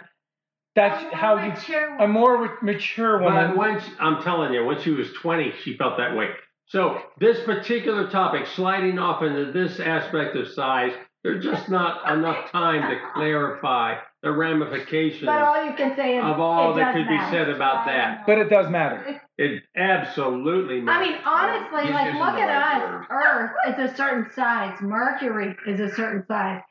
That's 0.76 1.02
A 1.14 1.16
how 1.16 1.36
you. 1.44 1.50
mature 1.54 1.98
A 2.00 2.08
more 2.08 2.58
mature 2.62 3.22
woman. 3.22 3.56
when 3.58 3.80
she- 3.80 3.92
I'm 4.00 4.22
telling 4.24 4.54
you, 4.54 4.66
when 4.66 4.80
she 4.80 4.92
was 4.92 5.12
20, 5.14 5.54
she 5.64 5.78
felt 5.78 5.98
that 5.98 6.16
way. 6.16 6.30
So 6.68 7.00
this 7.20 7.40
particular 7.44 8.08
topic, 8.10 8.46
sliding 8.48 8.98
off 9.00 9.22
into 9.24 9.52
this 9.52 9.80
aspect 9.80 10.36
of 10.36 10.48
size, 10.50 10.92
there's 11.24 11.44
just 11.44 11.70
not 11.80 12.10
enough 12.12 12.52
time 12.52 12.82
to 12.90 12.98
clarify 13.14 13.98
the 14.24 14.32
ramifications 14.32 15.26
But 15.26 15.42
all 15.42 15.64
you 15.66 15.74
can 15.74 15.96
say 15.96 16.18
is 16.18 16.24
of 16.26 16.40
all 16.40 16.74
it 16.74 16.78
that 16.78 16.94
does 16.94 16.96
could 16.96 17.08
be 17.10 17.20
said 17.32 17.50
about 17.50 17.86
that. 17.86 18.26
But 18.26 18.40
it 18.40 18.50
does 18.50 18.70
matter. 18.70 19.22
It 19.38 19.64
absolutely 19.76 20.82
Not. 20.82 20.98
I 21.02 21.06
mean, 21.06 21.18
honestly, 21.26 21.82
He's 21.88 21.94
like 21.94 22.14
look 22.14 22.40
at 22.40 22.48
right 22.48 23.02
us. 23.02 23.06
Earth 23.10 23.52
is 23.68 23.92
a 23.92 23.96
certain 23.96 24.32
size. 24.32 24.78
Mercury 24.82 25.56
is 25.68 25.80
a 25.82 25.94
certain 25.94 26.26
size. 26.26 26.62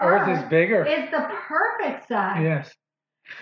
Earth 0.00 0.28
is 0.28 0.48
bigger. 0.48 0.84
is 0.84 1.10
the 1.10 1.28
perfect 1.48 2.08
size. 2.08 2.40
Yes. 2.42 2.72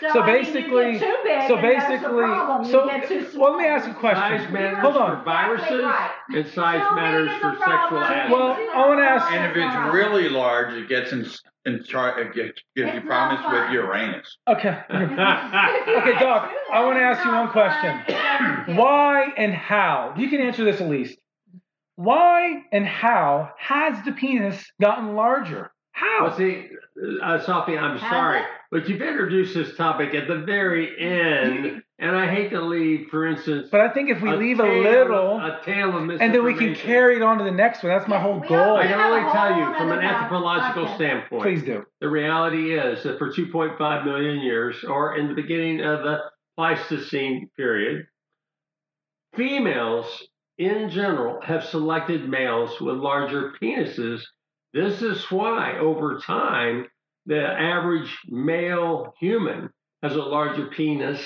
So, 0.00 0.12
So 0.12 0.20
I 0.22 0.26
mean, 0.26 0.36
basically- 0.36 0.92
you 0.92 0.98
get 0.98 1.00
too 1.00 1.16
big, 1.24 1.48
So 1.48 1.56
and 1.56 1.64
that's 1.64 1.84
the 1.86 1.90
basically, 1.90 2.70
so 2.70 3.38
well, 3.40 3.52
let 3.52 3.58
me 3.60 3.66
ask 3.66 3.86
you 3.86 3.92
a 3.92 3.96
question. 3.96 4.38
size 4.38 4.52
matters 4.52 4.78
Hold 4.78 4.94
for 4.94 5.00
on. 5.00 5.24
viruses, 5.24 5.66
Exactly 5.70 5.84
right. 5.84 6.10
and 6.36 6.46
size 6.46 6.82
So 6.82 6.94
matters 6.94 7.30
for 7.40 7.56
sexual. 7.56 8.38
Well, 8.38 8.68
I 8.74 8.88
wanna 8.88 9.02
ask- 9.02 9.32
And 9.32 9.50
if 9.50 9.56
it's 9.56 9.94
really 9.94 10.28
large, 10.28 10.74
it 10.74 10.88
gets 10.88 11.12
in, 11.12 11.26
in 11.66 11.84
char- 11.84 12.18
it 12.20 12.34
gets, 12.34 12.60
gives 12.74 12.94
you 12.94 13.00
promise 13.02 13.44
with. 13.50 13.70
Uranus. 13.72 14.36
Okay. 14.48 14.78
Okay, 14.90 16.18
Doc, 16.18 16.50
I 16.72 16.84
want 16.84 16.96
to 16.98 17.02
ask 17.02 17.24
you 17.24 17.32
one 17.32 17.50
question. 17.50 18.76
Why 18.76 19.26
and 19.36 19.52
how? 19.52 20.14
You 20.16 20.28
can 20.30 20.40
answer 20.40 20.64
this 20.64 20.80
at 20.80 20.88
least. 20.88 21.18
Why 21.96 22.62
and 22.72 22.86
how 22.86 23.50
has 23.58 24.02
the 24.04 24.12
penis 24.12 24.64
gotten 24.80 25.14
larger? 25.14 25.72
Well, 26.00 26.30
How? 26.30 26.36
see, 26.38 26.68
uh, 27.22 27.44
Sophie, 27.44 27.76
I'm 27.76 27.98
sorry, 27.98 28.40
but 28.70 28.88
you've 28.88 29.02
introduced 29.02 29.54
this 29.54 29.76
topic 29.76 30.14
at 30.14 30.28
the 30.28 30.36
very 30.46 30.98
end, 30.98 31.82
and 32.00 32.16
I 32.16 32.32
hate 32.34 32.50
to 32.50 32.62
leave, 32.62 33.08
for 33.10 33.26
instance, 33.26 33.68
But 33.70 33.82
I 33.82 33.90
think 33.90 34.08
if 34.08 34.22
we 34.22 34.32
leave 34.32 34.58
a 34.58 34.64
little, 34.64 35.38
a 35.38 35.60
tale 35.62 35.96
of 35.96 36.08
and 36.08 36.34
then 36.34 36.42
we 36.42 36.54
can 36.54 36.74
carry 36.74 37.16
it 37.16 37.22
on 37.22 37.38
to 37.38 37.44
the 37.44 37.50
next 37.50 37.82
one. 37.82 37.92
That's 37.92 38.08
my 38.08 38.18
whole 38.18 38.40
goal. 38.40 38.76
I 38.76 38.86
can 38.86 38.98
only 38.98 39.30
tell 39.30 39.56
you 39.56 39.64
from 39.76 39.92
an 39.92 39.98
anthropological 39.98 40.86
podcast. 40.86 40.94
standpoint. 40.96 41.42
Please 41.42 41.62
do. 41.62 41.84
The 42.00 42.08
reality 42.08 42.74
is 42.74 43.02
that 43.02 43.18
for 43.18 43.30
2.5 43.30 44.04
million 44.06 44.40
years, 44.40 44.82
or 44.82 45.18
in 45.18 45.28
the 45.28 45.34
beginning 45.34 45.82
of 45.82 46.02
the 46.02 46.20
Pleistocene 46.56 47.50
period, 47.56 48.06
females 49.36 50.26
in 50.56 50.88
general 50.90 51.40
have 51.42 51.64
selected 51.64 52.28
males 52.28 52.80
with 52.80 52.96
larger 52.96 53.52
penises. 53.60 54.22
This 54.72 55.02
is 55.02 55.30
why, 55.30 55.78
over 55.78 56.18
time, 56.18 56.86
the 57.26 57.44
average 57.44 58.16
male 58.26 59.14
human 59.20 59.70
has 60.02 60.16
a 60.16 60.22
larger 60.22 60.66
penis, 60.68 61.20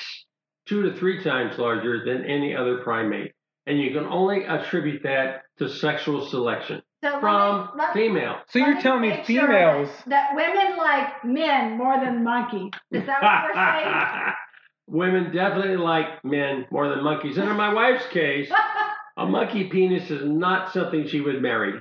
two 0.67 0.83
to 0.83 0.97
three 0.99 1.23
times 1.23 1.59
larger 1.59 2.05
than 2.05 2.25
any 2.25 2.55
other 2.55 2.79
primate. 2.79 3.33
And 3.67 3.79
you 3.81 3.93
can 3.93 4.05
only 4.05 4.45
attribute 4.45 5.03
that 5.05 5.43
to 5.59 5.69
sexual 5.69 6.27
selection 6.27 6.83
So 7.03 7.09
let 7.09 7.15
me- 7.17 7.21
from 7.21 7.71
let- 7.77 7.93
female. 7.95 8.37
So 8.49 8.59
you're 8.59 8.81
telling 8.81 9.03
me 9.03 9.09
make 9.09 9.25
sure 9.25 9.43
females? 9.47 9.89
that, 10.07 10.35
that 10.35 10.35
women 10.37 10.77
like 10.77 11.25
men 11.25 11.79
more 11.79 11.99
than 11.99 12.23
monkeys. 12.25 12.73
Is 12.91 13.07
that 13.07 13.23
what 13.23 13.45
we're 13.45 13.55
saying? 13.83 14.33
Women 14.87 15.35
definitely 15.35 15.79
like 15.79 16.23
men 16.25 16.67
more 16.71 16.89
than 16.91 17.03
monkeys. 17.03 17.39
And 17.39 17.49
in 17.49 17.57
my 17.57 17.73
wife's 17.73 18.07
case, 18.09 18.51
a 19.17 19.25
monkey 19.25 19.65
penis 19.71 20.11
is 20.11 20.23
not 20.27 20.75
something 20.75 21.07
she 21.09 21.23
would 21.23 21.41
marry. 21.41 21.81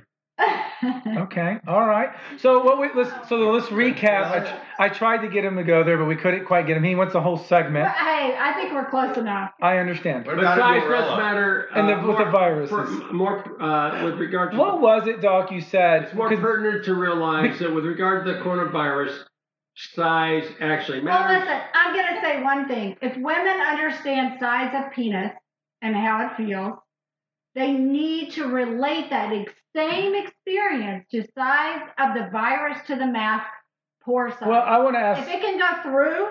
Okay. 1.24 1.58
All 1.66 1.86
right. 1.86 2.10
So 2.38 2.62
what? 2.62 2.78
We, 2.80 2.88
let's 2.94 3.28
so 3.28 3.36
let's 3.50 3.66
recap. 3.68 4.24
I, 4.78 4.84
I 4.86 4.88
tried 4.88 5.18
to 5.22 5.28
get 5.28 5.44
him 5.44 5.56
to 5.56 5.62
go 5.64 5.82
there, 5.84 5.96
but 5.96 6.06
we 6.06 6.16
couldn't 6.16 6.44
quite 6.44 6.66
get 6.66 6.76
him. 6.76 6.84
He 6.84 6.94
wants 6.94 7.14
a 7.14 7.20
whole 7.20 7.38
segment. 7.38 7.88
hey, 7.88 8.36
I 8.38 8.52
think 8.54 8.72
we're 8.72 8.88
close 8.90 9.16
enough. 9.16 9.52
I 9.62 9.78
understand. 9.78 10.26
What 10.26 10.36
But 10.36 10.42
about 10.44 10.58
a 10.58 10.60
size 10.60 10.80
does 10.82 10.88
gorilla? 10.88 11.16
matter. 11.16 11.68
And 11.74 11.88
the- 11.88 11.94
uh, 11.96 12.06
with 12.06 12.18
the 12.18 12.24
virus, 12.26 12.70
more 13.12 13.62
uh, 13.62 14.04
with 14.04 14.14
regard 14.18 14.52
to. 14.52 14.56
What 14.58 14.80
was 14.80 15.06
it, 15.06 15.20
Doc? 15.20 15.50
You 15.52 15.60
said 15.60 16.04
it's 16.04 16.14
more 16.14 16.28
'cause- 16.28 16.38
pertinent 16.40 16.84
to 16.86 16.94
realize 16.94 17.58
that 17.60 17.72
with 17.74 17.84
regard 17.84 18.24
to 18.26 18.32
the 18.32 18.38
coronavirus, 18.40 19.24
size 19.76 20.44
actually 20.60 21.00
matters. 21.00 21.30
Well, 21.30 21.40
listen, 21.40 21.60
I'm 21.74 21.94
going 21.94 22.14
to 22.14 22.20
say 22.20 22.42
one 22.42 22.68
thing. 22.68 22.96
If 23.02 23.16
women 23.16 23.60
understand 23.60 24.38
size 24.40 24.72
of 24.74 24.92
penis 24.92 25.32
and 25.82 25.94
how 25.96 26.26
it 26.26 26.36
feels, 26.36 26.78
they 27.54 27.72
need 27.72 28.32
to 28.32 28.46
relate 28.46 29.10
that 29.10 29.32
same 29.74 30.14
experience 30.14 31.06
to 31.10 31.26
size 31.36 31.82
of 31.98 32.14
the 32.14 32.28
virus 32.30 32.78
to 32.86 32.96
the 32.96 33.06
mask, 33.06 33.46
pore 34.02 34.30
size. 34.30 34.42
Well, 34.46 34.62
I 34.62 34.78
want 34.78 34.96
to 34.96 35.00
ask. 35.00 35.22
if 35.22 35.34
it 35.34 35.40
can 35.40 35.58
go 35.58 35.82
through. 35.82 36.26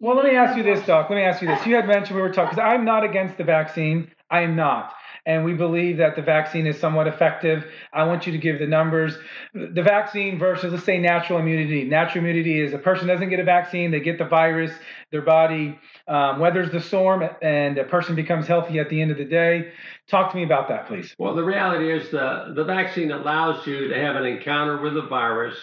Well, 0.00 0.16
let 0.16 0.24
me 0.24 0.34
ask 0.34 0.56
you 0.56 0.62
this, 0.62 0.84
Doc. 0.86 1.10
Let 1.10 1.16
me 1.16 1.22
ask 1.22 1.42
you 1.42 1.48
this. 1.48 1.66
You 1.66 1.74
had 1.76 1.86
mentioned 1.86 2.16
we 2.16 2.22
were 2.22 2.32
talking 2.32 2.56
because 2.56 2.58
I'm 2.58 2.86
not 2.86 3.04
against 3.04 3.36
the 3.36 3.44
vaccine. 3.44 4.10
I 4.30 4.42
am 4.42 4.56
not. 4.56 4.94
And 5.26 5.44
we 5.44 5.52
believe 5.52 5.98
that 5.98 6.16
the 6.16 6.22
vaccine 6.22 6.66
is 6.66 6.78
somewhat 6.78 7.06
effective. 7.06 7.64
I 7.92 8.04
want 8.04 8.26
you 8.26 8.32
to 8.32 8.38
give 8.38 8.58
the 8.58 8.66
numbers. 8.66 9.16
The 9.52 9.82
vaccine 9.82 10.38
versus, 10.38 10.72
let's 10.72 10.84
say, 10.84 10.98
natural 10.98 11.38
immunity. 11.38 11.84
Natural 11.84 12.24
immunity 12.24 12.60
is 12.60 12.72
a 12.72 12.78
person 12.78 13.06
doesn't 13.06 13.28
get 13.28 13.40
a 13.40 13.44
vaccine, 13.44 13.90
they 13.90 14.00
get 14.00 14.18
the 14.18 14.24
virus, 14.24 14.72
their 15.10 15.22
body 15.22 15.78
um, 16.08 16.38
weathers 16.38 16.70
the 16.70 16.80
storm, 16.80 17.22
and 17.42 17.78
a 17.78 17.84
person 17.84 18.14
becomes 18.14 18.46
healthy 18.46 18.78
at 18.78 18.88
the 18.88 19.00
end 19.00 19.10
of 19.10 19.18
the 19.18 19.24
day. 19.24 19.72
Talk 20.08 20.30
to 20.32 20.36
me 20.36 20.44
about 20.44 20.68
that, 20.68 20.86
please. 20.86 21.14
Well, 21.18 21.34
the 21.34 21.44
reality 21.44 21.92
is 21.92 22.10
the, 22.10 22.52
the 22.56 22.64
vaccine 22.64 23.12
allows 23.12 23.66
you 23.66 23.88
to 23.88 23.94
have 23.94 24.16
an 24.16 24.24
encounter 24.24 24.80
with 24.80 24.94
the 24.94 25.06
virus 25.06 25.56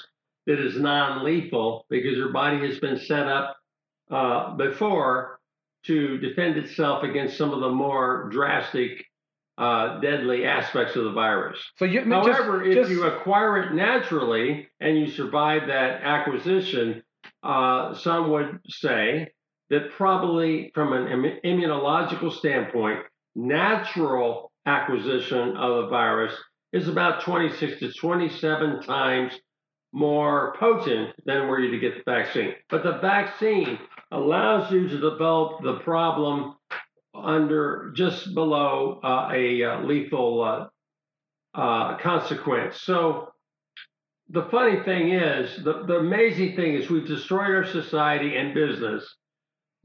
that 0.46 0.60
is 0.60 0.80
non 0.80 1.24
lethal 1.24 1.86
because 1.90 2.16
your 2.16 2.32
body 2.32 2.66
has 2.68 2.80
been 2.80 2.98
set 2.98 3.28
up 3.28 3.58
uh, 4.10 4.56
before 4.56 5.40
to 5.86 6.18
defend 6.18 6.58
itself 6.58 7.04
against 7.04 7.38
some 7.38 7.54
of 7.54 7.60
the 7.60 7.70
more 7.70 8.30
drastic, 8.32 9.06
uh, 9.58 10.00
deadly 10.00 10.46
aspects 10.46 10.96
of 10.96 11.04
the 11.06 11.12
virus. 11.12 11.60
So 11.78 11.86
you, 11.86 12.02
However, 12.02 12.64
just, 12.64 12.68
if 12.70 12.76
just- 12.76 12.92
you 12.92 13.06
acquire 13.06 13.64
it 13.64 13.74
naturally 13.74 14.68
and 14.80 14.98
you 14.98 15.08
survive 15.08 15.68
that 15.68 16.02
acquisition, 16.04 17.04
uh, 17.44 17.94
some 17.96 18.30
would 18.32 18.60
say 18.70 19.32
that 19.70 19.92
probably 19.92 20.72
from 20.74 20.94
an 20.94 21.08
im- 21.08 21.40
immunological 21.44 22.32
standpoint, 22.32 23.00
natural 23.36 24.52
acquisition 24.66 25.56
of 25.58 25.84
the 25.84 25.88
virus 25.90 26.34
is 26.74 26.88
about 26.88 27.22
26 27.22 27.80
to 27.80 27.92
27 27.94 28.82
times 28.84 29.34
more 29.94 30.54
potent 30.60 31.16
than 31.26 31.48
were 31.48 31.60
you 31.60 31.72
to 31.72 31.80
get 31.80 31.96
the 31.96 32.12
vaccine. 32.12 32.54
But 32.70 32.84
the 32.84 32.98
vaccine 33.00 33.80
allows 34.12 34.72
you 34.72 34.88
to 34.88 35.00
develop 35.00 35.64
the 35.64 35.80
problem 35.80 36.57
under 37.24 37.92
just 37.96 38.34
below 38.34 39.00
uh, 39.04 39.30
a 39.34 39.64
uh, 39.64 39.82
lethal 39.82 40.44
uh, 40.44 41.60
uh, 41.60 41.98
consequence. 41.98 42.82
So 42.82 43.30
the 44.30 44.48
funny 44.52 44.84
thing 44.84 45.14
is, 45.14 45.64
the, 45.64 45.84
the 45.86 45.98
amazing 45.98 46.56
thing 46.56 46.76
is 46.76 46.90
we've 46.90 47.08
destroyed 47.08 47.52
our 47.52 47.66
society 47.66 48.36
and 48.36 48.54
business 48.54 49.16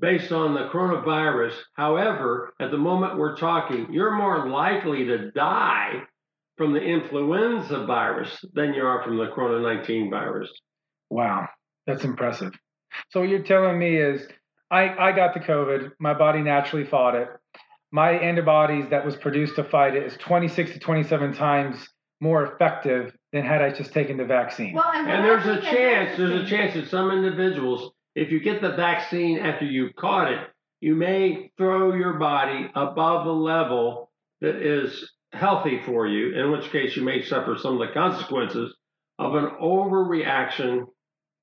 based 0.01 0.33
on 0.33 0.55
the 0.55 0.69
coronavirus. 0.73 1.55
However, 1.75 2.53
at 2.61 2.71
the 2.71 2.79
moment 2.79 3.19
we're 3.19 3.37
talking, 3.37 3.93
you're 3.93 4.17
more 4.17 4.49
likely 4.49 5.05
to 5.05 5.31
die 5.31 6.03
from 6.57 6.73
the 6.73 6.81
influenza 6.81 7.87
virus 7.87 8.45
than 8.53 8.75
you 8.75 8.83
are 8.83 9.03
from 9.03 9.17
the 9.17 9.29
Corona 9.29 9.63
19 9.77 10.11
virus. 10.11 10.51
Wow, 11.09 11.49
that's 11.87 12.05
impressive. 12.05 12.53
So 13.11 13.21
what 13.21 13.29
you're 13.29 13.43
telling 13.43 13.79
me 13.79 13.97
is, 13.97 14.27
I 14.73 15.11
I 15.11 15.13
got 15.13 15.35
the 15.35 15.41
COVID. 15.41 15.93
My 16.01 16.15
body 16.15 16.41
naturally 16.41 16.85
fought 16.85 17.15
it. 17.15 17.29
My 17.93 18.13
antibodies 18.13 18.87
that 18.91 19.05
was 19.05 19.15
produced 19.17 19.57
to 19.57 19.65
fight 19.65 19.95
it 19.95 20.05
is 20.05 20.17
26 20.17 20.73
to 20.73 20.79
27 20.79 21.35
times 21.35 21.77
more 22.23 22.45
effective 22.47 23.15
than 23.33 23.45
had 23.45 23.61
I 23.61 23.71
just 23.71 23.93
taken 23.93 24.17
the 24.17 24.25
vaccine. 24.25 24.75
Well, 24.75 24.91
and, 24.95 25.11
And 25.11 25.25
what 25.25 25.41
I 25.41 25.43
there's 25.45 25.59
a 25.59 25.61
chance, 25.61 26.17
there's 26.17 26.43
a 26.43 26.47
chance 26.47 26.75
that 26.75 26.89
some 26.89 27.11
individuals, 27.11 27.93
if 28.15 28.31
you 28.31 28.41
get 28.41 28.63
the 28.63 28.73
vaccine 28.73 29.39
after 29.39 29.67
you've 29.67 29.95
caught 29.97 30.33
it, 30.33 30.39
you 30.81 30.95
may 30.95 31.51
throw 31.59 31.95
your 31.95 32.15
body 32.15 32.71
above 32.75 33.27
the 33.27 33.33
level 33.33 34.11
that 34.41 34.57
is 34.57 35.13
healthy 35.33 35.81
for 35.85 36.07
you, 36.07 36.35
in 36.35 36.51
which 36.51 36.71
case 36.71 36.97
you 36.97 37.03
may 37.03 37.23
suffer 37.23 37.57
some 37.59 37.81
of 37.81 37.87
the 37.87 37.95
consequences 37.95 38.75
of 39.19 39.35
an 39.35 39.51
overreaction 39.61 40.87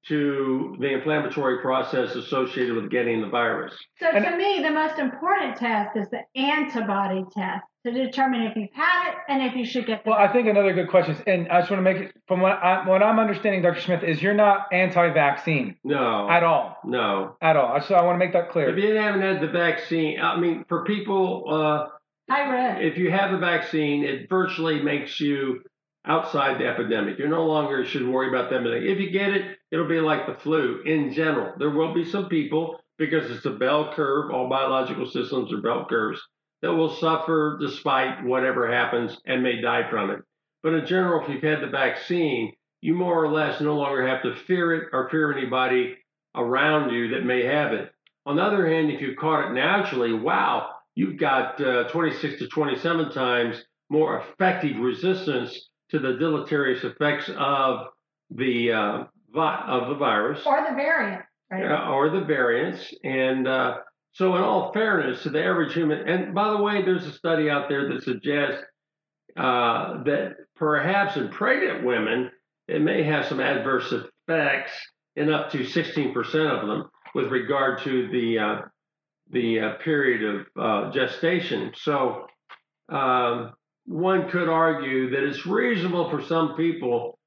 to 0.08 0.76
the 0.80 0.88
inflammatory 0.94 1.60
process 1.62 2.16
associated 2.16 2.74
with 2.76 2.90
getting 2.90 3.22
the 3.22 3.28
virus. 3.28 3.76
So 4.00 4.08
And- 4.08 4.24
to 4.26 4.38
me, 4.38 4.62
the 4.64 4.72
most 4.72 4.98
important 4.98 5.58
test 5.58 5.96
is 5.98 6.10
the 6.10 6.22
antibody 6.40 7.24
test 7.36 7.64
to 7.86 7.92
determine 7.92 8.44
if 8.44 8.56
you've 8.56 8.74
had 8.74 9.10
it 9.10 9.16
and 9.28 9.44
if 9.44 9.56
you 9.56 9.66
should 9.66 9.86
get 9.86 10.04
the 10.04 10.12
Well, 10.12 10.20
I 10.20 10.28
think 10.28 10.48
another 10.48 10.74
good 10.74 10.90
question, 10.90 11.16
is, 11.16 11.22
and 11.28 11.48
I 11.50 11.60
just 11.60 11.70
want 11.72 11.80
to 11.80 11.94
make 11.94 12.02
it 12.02 12.12
from 12.28 12.42
what, 12.42 12.54
I, 12.54 12.88
what 12.88 13.04
I'm 13.04 13.20
understanding, 13.20 13.62
Dr. 13.62 13.82
Smith, 13.82 14.04
is 14.04 14.22
you're 14.22 14.34
not 14.34 14.68
anti-vaccine 14.72 15.76
No, 15.84 16.30
at 16.30 16.44
all, 16.44 16.78
no. 16.84 17.36
at 17.42 17.56
all. 17.56 17.80
So 17.82 17.96
I 17.96 18.04
want 18.04 18.16
to 18.16 18.20
make 18.26 18.34
that 18.34 18.50
clear. 18.50 18.70
If 18.70 18.78
you 18.84 18.96
haven't 18.96 19.22
had 19.22 19.42
the 19.42 19.48
vaccine, 19.48 20.20
I 20.20 20.38
mean, 20.40 20.66
for 20.68 20.84
people, 20.86 21.44
uh, 21.48 21.88
high 22.30 22.76
risk. 22.76 22.82
if 22.94 22.98
you 22.98 23.12
have 23.12 23.32
the 23.32 23.38
vaccine, 23.38 24.04
it 24.04 24.30
virtually 24.30 24.82
makes 24.82 25.20
you 25.20 25.62
outside 26.06 26.60
the 26.60 26.68
epidemic. 26.68 27.20
You 27.20 27.28
no 27.28 27.46
longer 27.46 27.86
should 27.86 28.08
worry 28.08 28.30
about 28.30 28.50
them. 28.50 28.66
If 28.66 29.00
you 29.00 29.10
get 29.12 29.32
it, 29.32 29.58
it'll 29.72 29.88
be 29.88 30.00
like 30.00 30.26
the 30.26 30.42
flu 30.42 30.82
in 30.86 31.12
general. 31.14 31.54
There 31.58 31.70
will 31.70 31.94
be 31.94 32.06
some 32.06 32.30
people, 32.30 32.80
because 32.98 33.30
it's 33.30 33.46
a 33.46 33.52
bell 33.52 33.94
curve, 33.94 34.32
all 34.32 34.50
biological 34.50 35.06
systems 35.06 35.54
are 35.54 35.62
bell 35.62 35.86
curves, 35.90 36.22
that 36.62 36.74
will 36.74 36.94
suffer 36.96 37.58
despite 37.62 38.24
whatever 38.24 38.72
happens 38.72 39.18
and 39.26 39.44
may 39.44 39.62
die 39.62 39.90
from 39.90 40.10
it. 40.10 40.20
But 40.64 40.74
in 40.74 40.86
general, 40.86 41.24
if 41.24 41.30
you've 41.30 41.44
had 41.44 41.62
the 41.62 41.72
vaccine, 41.72 42.54
you 42.82 42.94
more 42.94 43.24
or 43.24 43.32
less 43.32 43.62
no 43.62 43.76
longer 43.76 44.08
have 44.08 44.24
to 44.24 44.36
fear 44.46 44.76
it 44.76 44.90
or 44.92 45.10
fear 45.10 45.32
anybody 45.32 45.98
around 46.36 46.92
you 46.92 47.10
that 47.10 47.26
may 47.26 47.46
have 47.46 47.74
it. 47.74 47.92
On 48.26 48.36
the 48.36 48.44
other 48.44 48.68
hand, 48.68 48.92
if 48.92 49.02
you've 49.02 49.18
caught 49.18 49.50
it 49.50 49.54
naturally, 49.54 50.14
wow, 50.14 50.70
you've 50.96 51.18
got 51.18 51.60
uh, 51.62 51.86
26 51.90 52.40
to 52.40 52.48
27 52.48 53.12
times 53.12 53.64
more 53.90 54.20
effective 54.22 54.78
resistance 54.78 55.69
to 55.92 56.00
the 56.00 56.14
deleterious 56.14 56.84
effects 56.84 57.30
of 57.38 57.88
the 58.32 58.72
uh, 58.72 59.04
vi- 59.34 59.64
of 59.68 59.90
the 59.90 59.96
virus 59.96 60.42
or 60.46 60.66
the 60.70 60.76
variant, 60.76 61.24
right? 61.52 61.66
uh, 61.66 61.90
or 61.90 62.10
the 62.10 62.22
variants. 62.22 62.94
And 63.04 63.48
uh, 63.48 63.78
so, 64.14 64.36
in 64.36 64.42
all 64.42 64.72
fairness 64.74 65.24
to 65.24 65.30
the 65.30 65.44
average 65.44 65.74
human, 65.74 66.08
and 66.08 66.34
by 66.34 66.52
the 66.52 66.62
way, 66.62 66.84
there's 66.84 67.06
a 67.06 67.12
study 67.12 67.50
out 67.50 67.70
there 67.70 67.90
that 67.90 68.04
suggests 68.04 68.64
uh, 69.38 70.04
that 70.04 70.36
perhaps 70.56 71.16
in 71.16 71.30
pregnant 71.30 71.86
women, 71.86 72.32
it 72.68 72.82
may 72.82 73.04
have 73.04 73.26
some 73.26 73.40
adverse 73.40 73.92
effects 73.92 74.72
in 75.16 75.32
up 75.32 75.52
to 75.52 75.60
16% 75.60 76.16
of 76.18 76.68
them 76.68 76.90
with 77.16 77.28
regard 77.32 77.82
to 77.84 78.10
the 78.10 78.40
uh, 78.40 78.62
the 79.32 79.60
uh, 79.60 79.74
period 79.84 80.24
of 80.24 80.46
uh, 80.60 80.92
gestation. 80.92 81.72
So, 81.76 82.26
um, 82.90 83.54
one 83.90 84.30
could 84.30 84.48
argue 84.48 85.10
that 85.10 85.24
it's 85.24 85.48
reasonable 85.48 86.12
for 86.12 86.22
some 86.22 86.56
people 86.56 87.18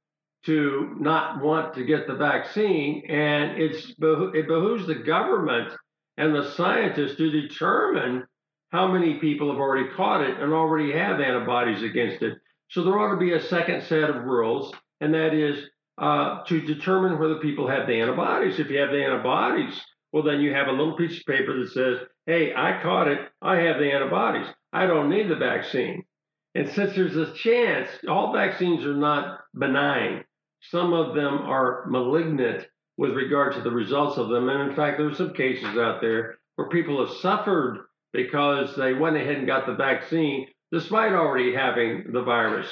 to 0.44 0.94
not 1.00 1.42
want 1.42 1.74
to 1.74 1.84
get 1.84 2.06
the 2.06 2.14
vaccine, 2.14 3.02
and 3.08 3.60
it's 3.60 3.92
it 3.98 4.46
behooves 4.46 4.86
the 4.86 4.94
government 4.94 5.72
and 6.16 6.32
the 6.32 6.52
scientists 6.52 7.16
to 7.16 7.30
determine 7.30 8.24
how 8.70 8.86
many 8.86 9.14
people 9.14 9.50
have 9.50 9.58
already 9.58 9.88
caught 9.96 10.20
it 10.20 10.38
and 10.38 10.52
already 10.52 10.92
have 10.92 11.20
antibodies 11.20 11.82
against 11.82 12.22
it. 12.22 12.38
So 12.70 12.84
there 12.84 12.96
ought 12.96 13.10
to 13.10 13.20
be 13.20 13.32
a 13.32 13.42
second 13.42 13.82
set 13.82 14.08
of 14.08 14.24
rules, 14.24 14.72
and 15.00 15.12
that 15.14 15.34
is 15.34 15.68
uh, 15.98 16.44
to 16.44 16.60
determine 16.60 17.18
whether 17.18 17.40
people 17.40 17.68
have 17.68 17.88
the 17.88 18.00
antibodies. 18.00 18.60
If 18.60 18.70
you 18.70 18.78
have 18.78 18.90
the 18.90 19.04
antibodies, 19.04 19.80
well, 20.12 20.22
then 20.22 20.40
you 20.40 20.54
have 20.54 20.68
a 20.68 20.72
little 20.72 20.96
piece 20.96 21.18
of 21.18 21.26
paper 21.26 21.58
that 21.58 21.72
says, 21.72 22.06
"Hey, 22.26 22.54
I 22.54 22.80
caught 22.80 23.08
it. 23.08 23.18
I 23.42 23.56
have 23.56 23.78
the 23.78 23.90
antibodies. 23.90 24.46
I 24.72 24.86
don't 24.86 25.10
need 25.10 25.28
the 25.28 25.34
vaccine." 25.34 26.04
And 26.54 26.68
since 26.70 26.94
there's 26.94 27.16
a 27.16 27.32
chance, 27.32 27.88
all 28.08 28.32
vaccines 28.32 28.84
are 28.84 28.94
not 28.94 29.40
benign. 29.54 30.24
Some 30.60 30.92
of 30.92 31.14
them 31.14 31.38
are 31.38 31.86
malignant 31.88 32.66
with 32.98 33.12
regard 33.12 33.54
to 33.54 33.62
the 33.62 33.70
results 33.70 34.18
of 34.18 34.28
them. 34.28 34.48
And 34.48 34.70
in 34.70 34.76
fact, 34.76 34.98
there's 34.98 35.16
some 35.16 35.32
cases 35.32 35.76
out 35.78 36.00
there 36.00 36.38
where 36.56 36.68
people 36.68 37.04
have 37.04 37.16
suffered 37.16 37.86
because 38.12 38.76
they 38.76 38.92
went 38.92 39.16
ahead 39.16 39.36
and 39.36 39.46
got 39.46 39.66
the 39.66 39.74
vaccine 39.74 40.46
despite 40.70 41.12
already 41.12 41.54
having 41.54 42.12
the 42.12 42.22
virus. 42.22 42.68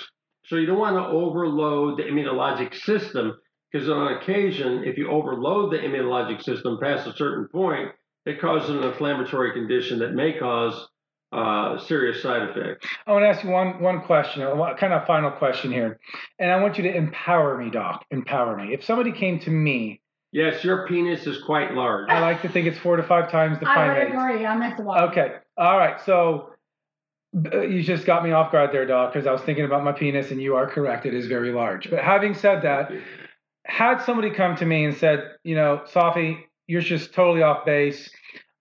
So 0.46 0.56
you 0.56 0.66
don't 0.66 0.78
want 0.78 0.96
to 0.96 1.06
overload 1.06 1.98
the 1.98 2.04
immunologic 2.04 2.74
system 2.74 3.38
because 3.70 3.88
on 3.88 4.14
occasion, 4.14 4.84
if 4.84 4.98
you 4.98 5.10
overload 5.10 5.72
the 5.72 5.78
immunologic 5.78 6.42
system 6.42 6.78
past 6.80 7.06
a 7.06 7.14
certain 7.14 7.48
point, 7.48 7.90
it 8.26 8.40
causes 8.40 8.70
an 8.70 8.82
inflammatory 8.82 9.52
condition 9.52 9.98
that 10.00 10.14
may 10.14 10.38
cause 10.38 10.88
uh, 11.32 11.78
serious 11.78 12.22
side 12.22 12.42
effects. 12.48 12.86
I 13.06 13.12
want 13.12 13.22
to 13.24 13.28
ask 13.28 13.44
you 13.44 13.50
one 13.50 13.80
one 13.80 14.02
question, 14.02 14.42
a 14.42 14.54
one- 14.54 14.76
kind 14.76 14.92
of 14.92 15.06
final 15.06 15.30
question 15.30 15.70
here, 15.72 15.98
and 16.38 16.50
I 16.50 16.60
want 16.60 16.76
you 16.76 16.84
to 16.84 16.94
empower 16.94 17.56
me, 17.56 17.70
Doc. 17.70 18.04
Empower 18.10 18.56
me. 18.56 18.72
If 18.74 18.84
somebody 18.84 19.12
came 19.12 19.38
to 19.40 19.50
me, 19.50 20.00
Yes, 20.32 20.62
your 20.62 20.86
penis 20.86 21.26
is 21.26 21.42
quite 21.42 21.74
large. 21.74 22.08
I 22.08 22.20
like 22.20 22.42
to 22.42 22.48
think 22.48 22.68
it's 22.68 22.78
four 22.78 22.96
to 22.96 23.02
five 23.02 23.30
times 23.30 23.58
the 23.58 23.68
I 23.68 23.88
would 23.88 24.06
agree. 24.06 24.46
I'm 24.46 24.62
as 24.62 24.78
well. 24.78 25.08
Okay. 25.08 25.34
All 25.56 25.76
right. 25.76 26.00
So 26.00 26.50
you 27.32 27.82
just 27.82 28.06
got 28.06 28.22
me 28.24 28.30
off 28.30 28.52
guard 28.52 28.70
there, 28.72 28.86
Doc, 28.86 29.12
because 29.12 29.26
I 29.26 29.32
was 29.32 29.42
thinking 29.42 29.64
about 29.64 29.82
my 29.82 29.92
penis, 29.92 30.30
and 30.30 30.40
you 30.40 30.54
are 30.54 30.68
correct. 30.68 31.06
It 31.06 31.14
is 31.14 31.26
very 31.26 31.52
large. 31.52 31.90
But 31.90 32.00
having 32.00 32.34
said 32.34 32.62
that, 32.62 32.92
had 33.64 34.02
somebody 34.02 34.30
come 34.30 34.56
to 34.56 34.66
me 34.66 34.84
and 34.84 34.96
said, 34.96 35.32
you 35.42 35.54
know, 35.54 35.82
Safi, 35.92 36.38
you're 36.66 36.80
just 36.80 37.12
totally 37.12 37.42
off 37.42 37.64
base. 37.64 38.10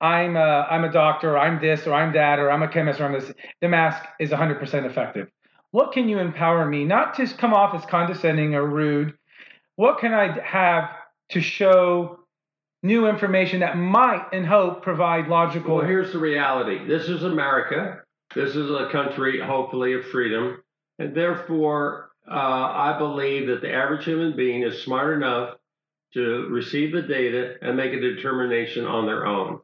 I'm 0.01 0.35
a, 0.37 0.67
I'm 0.69 0.83
a 0.83 0.91
doctor, 0.91 1.31
or 1.31 1.37
I'm 1.37 1.59
this, 1.59 1.85
or 1.85 1.93
I'm 1.93 2.13
that, 2.13 2.39
or 2.39 2.51
I'm 2.51 2.63
a 2.63 2.67
chemist, 2.67 2.99
or 2.99 3.05
I'm 3.05 3.13
this. 3.13 3.31
The 3.61 3.67
mask 3.67 4.03
is 4.19 4.29
100% 4.29 4.85
effective. 4.85 5.29
what 5.71 5.91
can 5.91 6.09
you 6.09 6.19
empower 6.19 6.65
me? 6.65 6.85
Not 6.85 7.15
to 7.15 7.27
come 7.27 7.53
off 7.53 7.75
as 7.75 7.85
condescending 7.85 8.55
or 8.55 8.65
rude. 8.65 9.13
What 9.75 9.99
can 9.99 10.13
I 10.13 10.39
have 10.43 10.89
to 11.29 11.41
show 11.41 12.19
new 12.81 13.07
information 13.07 13.59
that 13.59 13.77
might 13.77 14.27
and 14.33 14.45
hope 14.45 14.81
provide 14.81 15.27
logical? 15.27 15.77
Well, 15.77 15.85
here's 15.85 16.13
the 16.13 16.19
reality 16.19 16.87
this 16.87 17.07
is 17.09 17.23
America. 17.23 18.01
This 18.35 18.55
is 18.55 18.69
a 18.69 18.89
country, 18.91 19.39
hopefully, 19.39 19.93
of 19.93 20.05
freedom. 20.05 20.61
And 20.99 21.15
therefore, 21.15 22.11
uh, 22.29 22.33
I 22.33 22.95
believe 22.97 23.47
that 23.47 23.61
the 23.61 23.73
average 23.73 24.05
human 24.05 24.35
being 24.35 24.63
is 24.63 24.83
smart 24.83 25.15
enough 25.15 25.55
to 26.13 26.47
receive 26.49 26.93
the 26.93 27.01
data 27.01 27.55
and 27.61 27.77
make 27.77 27.93
a 27.93 27.99
determination 27.99 28.85
on 28.85 29.05
their 29.05 29.25
own. 29.25 29.59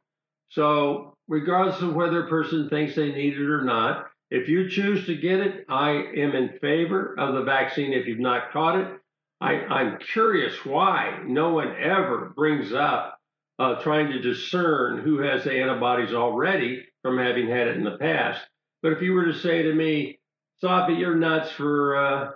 So, 0.50 1.16
regardless 1.28 1.82
of 1.82 1.96
whether 1.96 2.26
a 2.26 2.30
person 2.30 2.70
thinks 2.70 2.96
they 2.96 3.12
need 3.12 3.34
it 3.34 3.50
or 3.50 3.64
not, 3.64 4.08
if 4.32 4.48
you 4.48 4.70
choose 4.70 5.06
to 5.06 5.16
get 5.16 5.40
it, 5.40 5.66
I 5.70 5.92
am 5.92 6.36
in 6.36 6.58
favor 6.60 7.16
of 7.18 7.36
the 7.36 7.44
vaccine 7.44 7.94
if 7.94 8.08
you've 8.08 8.20
not 8.20 8.52
caught 8.52 8.80
it. 8.80 8.88
I, 9.42 9.54
I'm 9.54 10.00
curious 10.00 10.66
why 10.66 11.22
no 11.26 11.50
one 11.54 11.76
ever 11.76 12.34
brings 12.36 12.74
up 12.74 13.18
uh, 13.60 13.82
trying 13.82 14.12
to 14.12 14.22
discern 14.22 15.00
who 15.00 15.20
has 15.20 15.44
the 15.44 15.54
antibodies 15.54 16.14
already 16.14 16.86
from 17.02 17.18
having 17.18 17.50
had 17.50 17.68
it 17.68 17.78
in 17.78 17.84
the 17.84 17.98
past. 17.98 18.42
But 18.82 18.94
if 18.94 19.02
you 19.02 19.14
were 19.14 19.26
to 19.26 19.34
say 19.34 19.64
to 19.64 19.74
me, 19.74 20.20
Sophie, 20.58 20.94
you're 20.94 21.16
nuts 21.16 21.52
for 21.52 21.96
uh, 21.98 22.32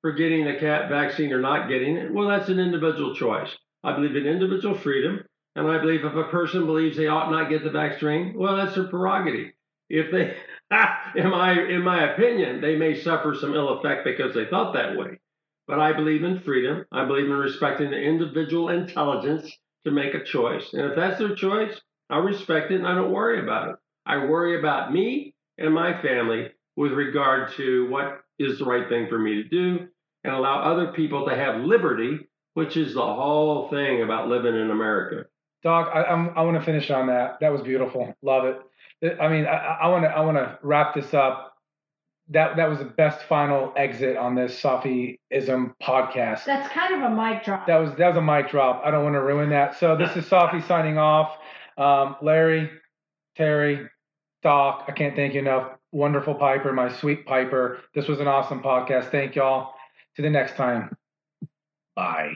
for 0.00 0.12
getting 0.12 0.46
the 0.46 0.58
cat 0.58 0.88
vaccine 0.88 1.32
or 1.32 1.40
not 1.40 1.68
getting 1.68 1.96
it, 1.96 2.12
well, 2.12 2.28
that's 2.28 2.48
an 2.48 2.58
individual 2.58 3.14
choice. 3.14 3.50
I 3.84 3.94
believe 3.94 4.16
in 4.16 4.26
individual 4.26 4.74
freedom, 4.74 5.24
and 5.56 5.66
I 5.66 5.78
believe 5.78 6.04
if 6.04 6.14
a 6.14 6.24
person 6.24 6.66
believes 6.66 6.96
they 6.96 7.08
ought 7.08 7.30
not 7.30 7.50
get 7.50 7.64
the 7.64 7.70
vaccine, 7.70 8.34
well, 8.36 8.56
that's 8.56 8.74
their 8.74 8.88
prerogative. 8.88 9.52
If 9.88 10.12
they, 10.12 10.36
in 11.16 11.30
my 11.30 11.52
in 11.52 11.82
my 11.82 12.12
opinion, 12.12 12.60
they 12.60 12.76
may 12.76 13.00
suffer 13.00 13.34
some 13.34 13.54
ill 13.54 13.78
effect 13.78 14.04
because 14.04 14.34
they 14.34 14.46
thought 14.46 14.74
that 14.74 14.96
way. 14.96 15.18
But 15.66 15.80
I 15.80 15.92
believe 15.92 16.22
in 16.22 16.40
freedom. 16.40 16.84
I 16.92 17.04
believe 17.04 17.26
in 17.26 17.32
respecting 17.32 17.90
the 17.90 18.00
individual 18.00 18.68
intelligence 18.68 19.50
to 19.84 19.90
make 19.90 20.14
a 20.14 20.24
choice. 20.24 20.72
And 20.72 20.82
if 20.82 20.96
that's 20.96 21.18
their 21.18 21.34
choice, 21.34 21.80
I 22.08 22.18
respect 22.18 22.70
it 22.70 22.76
and 22.76 22.86
I 22.86 22.94
don't 22.94 23.12
worry 23.12 23.40
about 23.40 23.70
it. 23.70 23.76
I 24.06 24.24
worry 24.24 24.58
about 24.58 24.92
me 24.92 25.34
and 25.58 25.74
my 25.74 26.00
family 26.02 26.48
with 26.76 26.92
regard 26.92 27.52
to 27.52 27.88
what 27.88 28.20
is 28.38 28.58
the 28.58 28.64
right 28.64 28.88
thing 28.88 29.08
for 29.08 29.18
me 29.18 29.42
to 29.42 29.48
do 29.48 29.88
and 30.24 30.34
allow 30.34 30.62
other 30.62 30.92
people 30.92 31.26
to 31.26 31.36
have 31.36 31.62
liberty, 31.62 32.18
which 32.54 32.76
is 32.76 32.94
the 32.94 33.00
whole 33.00 33.68
thing 33.70 34.02
about 34.02 34.28
living 34.28 34.54
in 34.54 34.70
America. 34.70 35.26
Doc, 35.62 35.90
I, 35.92 36.04
I'm, 36.04 36.30
I 36.36 36.42
want 36.42 36.58
to 36.58 36.64
finish 36.64 36.90
on 36.90 37.08
that. 37.08 37.38
That 37.40 37.52
was 37.52 37.60
beautiful. 37.60 38.14
Love 38.22 38.44
it. 38.46 39.16
I 39.20 39.28
mean, 39.28 39.46
I 39.46 39.88
want 39.88 40.04
to 40.04 40.08
I 40.08 40.20
want 40.20 40.36
to 40.36 40.58
wrap 40.62 40.94
this 40.94 41.14
up. 41.14 41.54
That 42.28 42.56
that 42.56 42.68
was 42.68 42.78
the 42.78 42.84
best 42.84 43.22
final 43.24 43.72
exit 43.76 44.16
on 44.16 44.34
this 44.34 44.60
Sophyism 44.60 45.74
podcast. 45.82 46.44
That's 46.44 46.68
kind 46.72 46.94
of 46.94 47.10
a 47.10 47.14
mic 47.14 47.44
drop. 47.44 47.66
That 47.66 47.78
was 47.78 47.94
that 47.94 48.08
was 48.08 48.16
a 48.16 48.22
mic 48.22 48.50
drop. 48.50 48.82
I 48.84 48.90
don't 48.90 49.02
want 49.02 49.14
to 49.14 49.22
ruin 49.22 49.50
that. 49.50 49.78
So 49.78 49.96
this 49.96 50.16
is 50.16 50.26
Sophie 50.26 50.60
signing 50.68 50.98
off. 50.98 51.36
Um, 51.78 52.16
Larry, 52.20 52.70
Terry, 53.36 53.88
Doc, 54.42 54.84
I 54.88 54.92
can't 54.92 55.16
thank 55.16 55.34
you 55.34 55.40
enough. 55.40 55.72
Wonderful 55.92 56.34
Piper, 56.34 56.72
my 56.72 56.92
sweet 56.92 57.26
Piper. 57.26 57.80
This 57.94 58.06
was 58.06 58.20
an 58.20 58.28
awesome 58.28 58.62
podcast. 58.62 59.10
Thank 59.10 59.34
y'all. 59.34 59.74
To 60.16 60.22
the 60.22 60.30
next 60.30 60.56
time. 60.56 60.96
Bye. 61.96 62.34